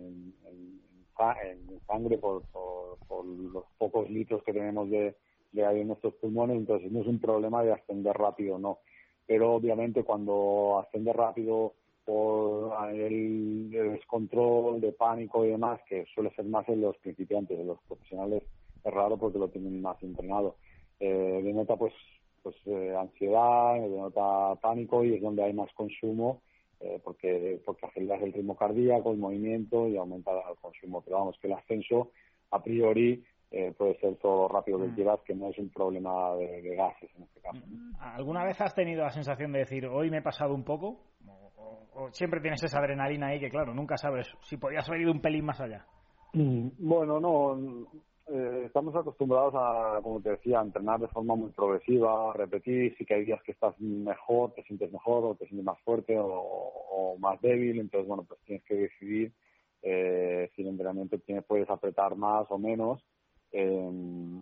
[0.47, 5.17] en- en sa- en sangre por, por, por los pocos litros que tenemos de,
[5.53, 8.79] de aire en nuestros pulmones, entonces no es un problema de ascender rápido, no.
[9.27, 16.45] Pero obviamente cuando ascende rápido por el, descontrol, de pánico y demás, que suele ser
[16.45, 18.43] más en los principiantes, en los profesionales
[18.83, 20.55] es raro porque lo tienen más entrenado.
[20.99, 21.93] Eh, denota pues
[22.43, 26.41] pues eh, ansiedad, denota pánico y es donde hay más consumo
[26.79, 31.01] eh, porque porque aceleras el ritmo cardíaco, el movimiento y aumenta el consumo.
[31.01, 32.11] Pero vamos, que el ascenso
[32.49, 34.95] a priori eh, puede ser todo lo rápido que Mm.
[34.95, 37.59] quieras, que no es un problema de, de gases en este caso.
[37.99, 41.01] ¿Alguna vez has tenido la sensación de decir, hoy me he pasado un poco?
[41.93, 45.21] O, siempre tienes esa adrenalina ahí que, claro, nunca sabes si podías haber ido un
[45.21, 45.85] pelín más allá.
[46.33, 47.87] Mm, Bueno, no,
[48.27, 52.95] eh, estamos acostumbrados a, como te decía, a entrenar de forma muy progresiva, a repetir,
[52.97, 56.15] sí que hay días que estás mejor, te sientes mejor o te sientes más fuerte
[56.17, 59.33] o, más débil, entonces, bueno, pues tienes que decidir
[59.81, 63.03] eh, si el entrenamiento tiene, puedes apretar más o menos,
[63.51, 64.41] eh,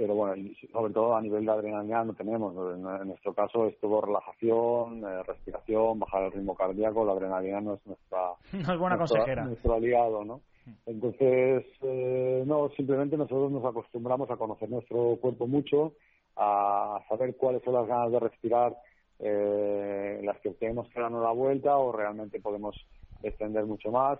[0.00, 3.78] pero bueno, y sobre todo a nivel de adrenalina no tenemos, en, nuestro caso es
[3.80, 8.18] todo relajación, eh, respiración, bajar el ritmo cardíaco, la adrenalina no es nuestra
[8.66, 9.44] No es buena nuestro- consejera.
[9.44, 10.40] nuestro aliado, ¿no?
[10.86, 15.92] Entonces, eh, no, simplemente nosotros nos acostumbramos a conocer nuestro cuerpo mucho,
[16.36, 18.74] a saber cuáles son las ganas de respirar,
[19.18, 22.74] eh, las que tenemos que darnos la vuelta o realmente podemos
[23.22, 24.18] extender mucho más.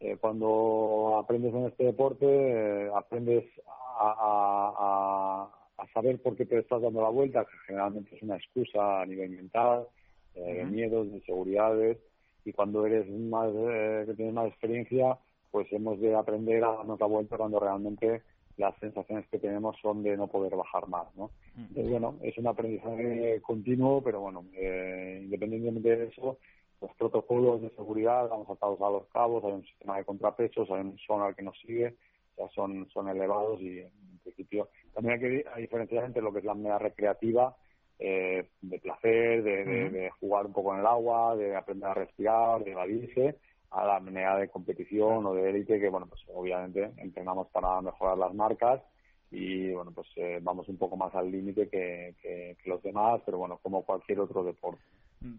[0.00, 6.46] Eh, cuando aprendes en este deporte, eh, aprendes a, a- a- a saber por qué
[6.46, 9.86] te estás dando la vuelta, que generalmente es una excusa a nivel mental,
[10.34, 11.98] eh, de miedos, de inseguridades,
[12.44, 15.18] y cuando eres más, eh, que tienes más experiencia,
[15.50, 18.22] pues hemos de aprender a darnos la vuelta cuando realmente
[18.56, 21.30] las sensaciones que tenemos son de no poder bajar más, ¿no?
[21.68, 26.38] Entonces, bueno, es un aprendizaje continuo, pero bueno, eh, independientemente de eso,
[26.80, 30.80] los protocolos de seguridad vamos atados a los cabos, hay un sistema de contrapesos, hay
[30.80, 31.96] un sonar que nos sigue,
[32.36, 36.40] sea, son, son elevados y en principio también hay que hay diferenciar entre lo que
[36.40, 37.56] es la manera recreativa,
[37.98, 41.94] eh, de placer, de, de- de jugar un poco en el agua, de aprender a
[41.94, 43.38] respirar, de evadirse,
[43.70, 48.18] a la manera de competición o de élite, que bueno, pues obviamente entrenamos para mejorar
[48.18, 48.82] las marcas
[49.30, 53.20] y bueno, pues eh, vamos un poco más al límite que, que- que los demás,
[53.26, 54.82] pero bueno, como cualquier otro deporte.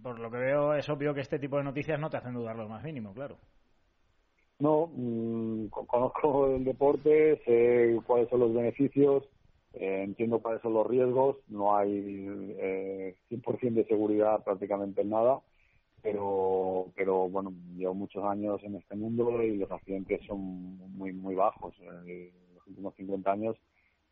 [0.03, 2.55] Por lo que veo, es obvio que este tipo de noticias no te hacen dudar
[2.55, 3.37] lo más mínimo, claro.
[4.59, 9.23] No, mm, co- conozco el deporte, sé cuáles son los beneficios,
[9.73, 11.91] eh, entiendo cuáles son los riesgos, no hay
[12.59, 15.41] eh, 100% de seguridad prácticamente en nada,
[16.01, 21.35] pero, pero bueno, llevo muchos años en este mundo y los accidentes son muy, muy
[21.35, 21.75] bajos.
[21.79, 23.57] En los últimos 50 años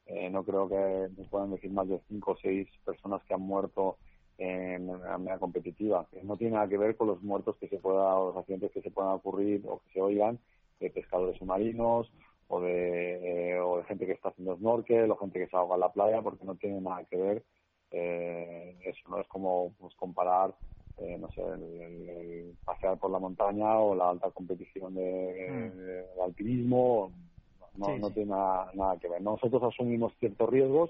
[0.08, 3.42] eh, no creo que me puedan decir más de 5 o 6 personas que han
[3.42, 3.98] muerto
[4.40, 6.08] en la manera competitiva.
[6.24, 8.82] No tiene nada que ver con los muertos que se pueda, o los accidentes que
[8.82, 10.40] se puedan ocurrir o que se oigan
[10.80, 12.10] de pescadores submarinos
[12.48, 15.76] o de, eh, o de gente que está haciendo snorkel o gente que se ahoga
[15.76, 17.44] en la playa porque no tiene nada que ver
[17.92, 20.56] eh, eso no es como pues, comparar
[20.98, 26.22] eh, no sé el, pasear por la montaña o la alta competición de, mm.
[26.22, 27.12] alpinismo
[27.76, 30.90] no, no tiene nada, nada que ver nosotros asumimos ciertos riesgos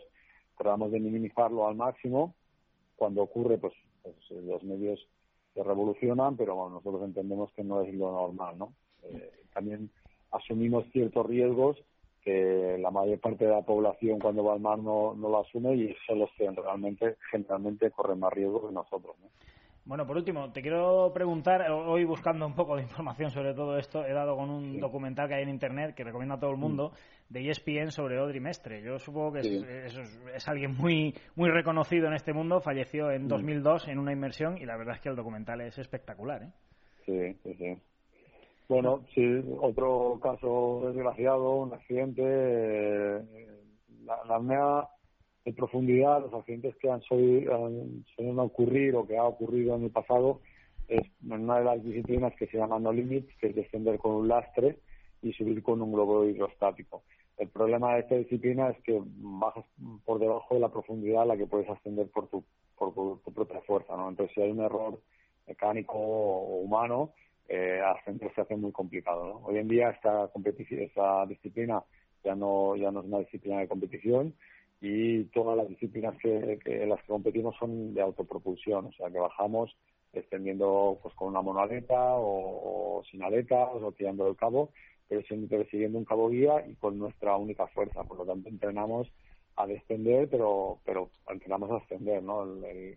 [0.58, 2.36] tratamos de minimizarlo al máximo
[3.00, 3.74] cuando ocurre pues,
[4.04, 5.00] pues los medios
[5.56, 8.74] se revolucionan pero bueno, nosotros entendemos que no es lo normal no
[9.04, 9.90] eh, también
[10.32, 11.78] asumimos ciertos riesgos
[12.22, 15.76] que la mayor parte de la población cuando va al mar no, no lo asume
[15.76, 19.16] y son los que realmente generalmente corren más riesgo que nosotros.
[19.86, 24.06] Bueno, por último, te quiero preguntar, hoy buscando un poco de información sobre todo esto,
[24.06, 26.60] he dado con un documental que hay en Internet que recomiendo a todo el mm.
[26.60, 26.92] mundo,
[27.30, 28.82] de ESPN sobre Audrey Mestre.
[28.82, 33.90] Yo supongo que es, alguien muy, muy reconocido en este mundo, falleció en 2002 mm.
[33.92, 36.44] en una inmersión y la verdad es que el documental es espectacular.
[36.44, 36.52] ¿eh?
[37.06, 37.78] Sí, sí, sí.
[38.68, 39.24] Bueno, sí,
[39.62, 42.22] otro caso desgraciado, un accidente.
[42.24, 43.22] Eh,
[44.06, 44.88] la, la apnea
[45.46, 47.54] de profundidad, los accidentes que han, solido
[48.38, 50.42] ocurrir o que ha ocurrido en el pasado,
[50.88, 54.28] es una de las disciplinas que se llama no limits, que es descender con un
[54.28, 54.78] lastre
[55.22, 57.04] y subir con un globo hidrostático.
[57.40, 59.66] El problema de esta disciplina es que bajas
[60.06, 62.44] por debajo de la profundidad a la que puedes ascender por tu,
[62.78, 64.10] por tu, propia fuerza, ¿no?
[64.10, 65.00] Entonces, si hay un error
[65.48, 67.14] mecánico o humano,
[67.48, 69.26] eh, ascender se hace muy complicado.
[69.26, 69.48] ¿no?
[69.48, 70.30] Hoy en día esta,
[70.70, 71.84] esta disciplina
[72.24, 74.36] ya no, ya no es una disciplina de competición
[74.82, 79.20] y todas las disciplinas que, en las que competimos son de autopropulsión, o sea que
[79.20, 79.76] bajamos
[80.14, 84.70] extendiendo pues con una monaleta o, sin aletas o tirando el cabo,
[85.10, 88.04] pero siempre siguiendo un cabo guía y con nuestra única fuerza.
[88.04, 89.12] Por lo tanto, entrenamos
[89.56, 92.44] a descender, pero pero entrenamos a ascender, ¿no?
[92.44, 92.96] El,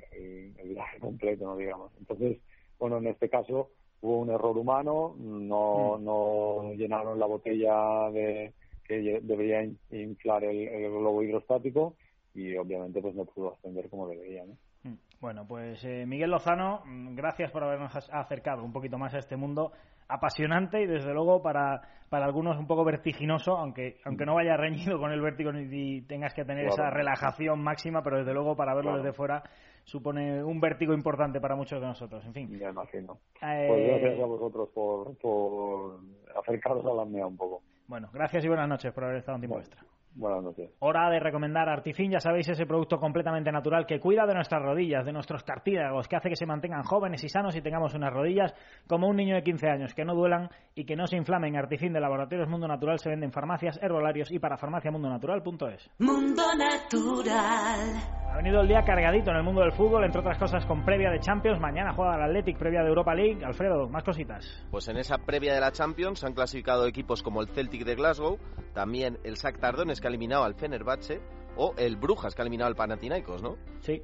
[0.56, 1.56] el viaje completo, ¿no?
[1.56, 1.90] Digamos.
[1.98, 2.38] Entonces,
[2.78, 3.70] bueno, en este caso
[4.02, 6.04] hubo un error humano, no, mm.
[6.04, 8.52] no llenaron la botella de
[8.84, 11.94] que debería inflar el, globo hidrostático
[12.34, 14.44] y obviamente pues no pudo ascender como debería.
[14.44, 14.56] ¿no?
[14.82, 14.96] Mm.
[15.20, 19.36] Bueno, pues eh, Miguel Lozano, mm, gracias por habernos acercado un poquito más a este
[19.36, 19.72] mundo
[20.12, 24.98] apasionante y desde luego para, para algunos un poco vertiginoso, aunque aunque no vaya reñido
[24.98, 28.96] con el vértigo ni tengas que tener esa relajación máxima, pero desde luego para verlo
[28.96, 29.42] desde fuera
[29.84, 32.24] supone un vértigo importante para muchos de nosotros.
[32.24, 32.58] En fin.
[32.58, 33.18] Ya imagino.
[33.42, 36.00] Eh, pues gracias a vosotros por, por
[36.40, 37.62] acercaros a la mía un poco.
[37.88, 39.82] Bueno, gracias y buenas noches por haber estado en tiempo extra.
[40.14, 40.70] Buenas noches.
[40.80, 45.06] Hora de recomendar Artifin, ya sabéis, ese producto completamente natural que cuida de nuestras rodillas,
[45.06, 48.54] de nuestros cartílagos, que hace que se mantengan jóvenes y sanos y tengamos unas rodillas
[48.86, 51.56] como un niño de 15 años, que no duelan y que no se inflamen.
[51.56, 55.90] Artifin de Laboratorios Mundo Natural se vende en farmacias, herbolarios y para farmaciamundonatural.es.
[55.98, 58.21] Mundo Natural.
[58.32, 61.10] Ha venido el día cargadito en el mundo del fútbol, entre otras cosas con previa
[61.10, 61.60] de Champions.
[61.60, 63.44] Mañana juega el Athletic, previa de Europa League.
[63.44, 64.64] Alfredo, más cositas.
[64.70, 67.94] Pues en esa previa de la Champions se han clasificado equipos como el Celtic de
[67.94, 68.38] Glasgow,
[68.72, 71.20] también el SAC Tardones que ha eliminado al Fenerbahce
[71.56, 73.58] o el Brujas que ha eliminado al Panathinaikos, ¿no?
[73.80, 74.00] Sí.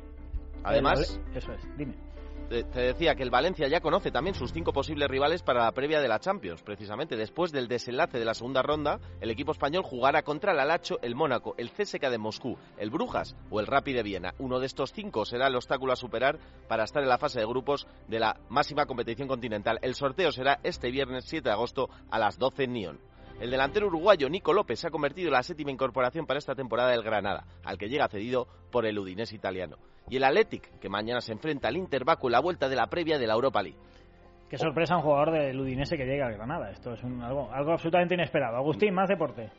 [0.63, 1.95] Además, eso es, dime
[2.49, 6.01] te decía que el Valencia ya conoce también sus cinco posibles rivales para la previa
[6.01, 6.63] de la Champions.
[6.63, 10.99] Precisamente después del desenlace de la segunda ronda, el equipo español jugará contra el Alacho,
[11.03, 14.35] el Mónaco, el CSK de Moscú, el Brujas o el Rapid de Viena.
[14.39, 16.39] Uno de estos cinco será el obstáculo a superar
[16.69, 19.79] para estar en la fase de grupos de la máxima competición continental.
[19.83, 23.01] El sorteo será este viernes 7 de agosto a las 12 en Nyon.
[23.41, 26.91] El delantero uruguayo Nico López se ha convertido en la séptima incorporación para esta temporada
[26.91, 29.77] del Granada, al que llega cedido por el Udinese italiano.
[30.11, 32.87] Y el Athletic, que mañana se enfrenta al Inter, va con la vuelta de la
[32.87, 33.79] previa de la Europa League.
[34.49, 36.71] Qué sorpresa un jugador del Udinese que llega al Granada.
[36.71, 38.57] Esto es algo, algo absolutamente inesperado.
[38.57, 39.51] Agustín, más deporte.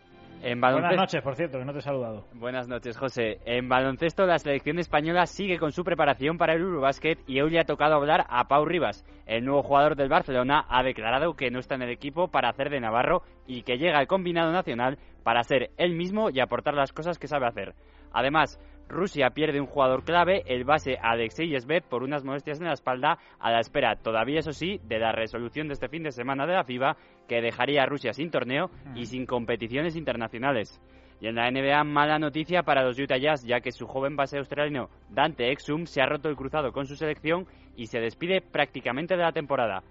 [0.41, 2.25] Buenas noches, por cierto, que no te he saludado.
[2.33, 3.39] Buenas noches, José.
[3.45, 7.59] En baloncesto, la selección española sigue con su preparación para el Eurobasket y hoy le
[7.59, 9.05] ha tocado hablar a Pau Rivas.
[9.25, 12.69] El nuevo jugador del Barcelona ha declarado que no está en el equipo para hacer
[12.69, 16.93] de Navarro y que llega al combinado nacional para ser él mismo y aportar las
[16.93, 17.75] cosas que sabe hacer.
[18.13, 18.59] Además,
[18.89, 23.19] Rusia pierde un jugador clave, el base Alexei Yesbet, por unas molestias en la espalda,
[23.39, 26.53] a la espera, todavía eso sí, de la resolución de este fin de semana de
[26.53, 30.81] la FIBA, que dejaría a Rusia sin torneo y sin competiciones internacionales.
[31.21, 34.37] Y en la NBA, mala noticia para los Utah Jazz, ya que su joven base
[34.37, 39.15] australiano Dante Exum se ha roto el cruzado con su selección y se despide prácticamente
[39.15, 39.83] de la temporada.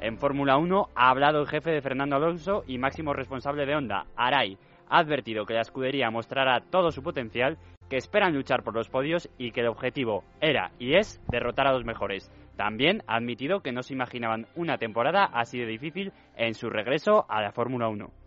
[0.00, 4.06] En Fórmula 1 ha hablado el jefe de Fernando Alonso y máximo responsable de Honda,
[4.16, 4.58] Arai.
[4.88, 7.56] Ha advertido que la escudería mostrará todo su potencial
[7.88, 11.72] que esperan luchar por los podios y que el objetivo era y es derrotar a
[11.72, 12.30] los mejores.
[12.56, 17.26] También ha admitido que no se imaginaban una temporada así de difícil en su regreso
[17.28, 18.21] a la Fórmula 1.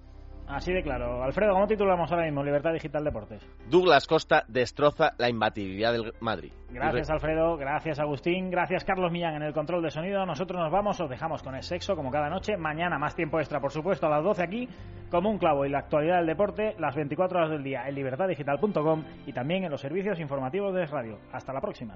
[0.47, 1.23] Así de claro.
[1.23, 3.41] Alfredo, ¿cómo titulamos ahora mismo Libertad Digital Deportes?
[3.69, 6.51] Douglas Costa destroza la imbatibilidad del Madrid.
[6.69, 10.25] Gracias Alfredo, gracias Agustín, gracias Carlos Millán en el control de sonido.
[10.25, 12.57] Nosotros nos vamos, os dejamos con el sexo como cada noche.
[12.57, 14.69] Mañana más tiempo extra, por supuesto, a las 12 aquí,
[15.09, 19.03] como un clavo y la actualidad del deporte, las 24 horas del día en libertaddigital.com
[19.25, 21.19] y también en los servicios informativos de radio.
[21.31, 21.95] Hasta la próxima.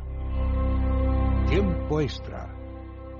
[1.48, 2.59] Tiempo extra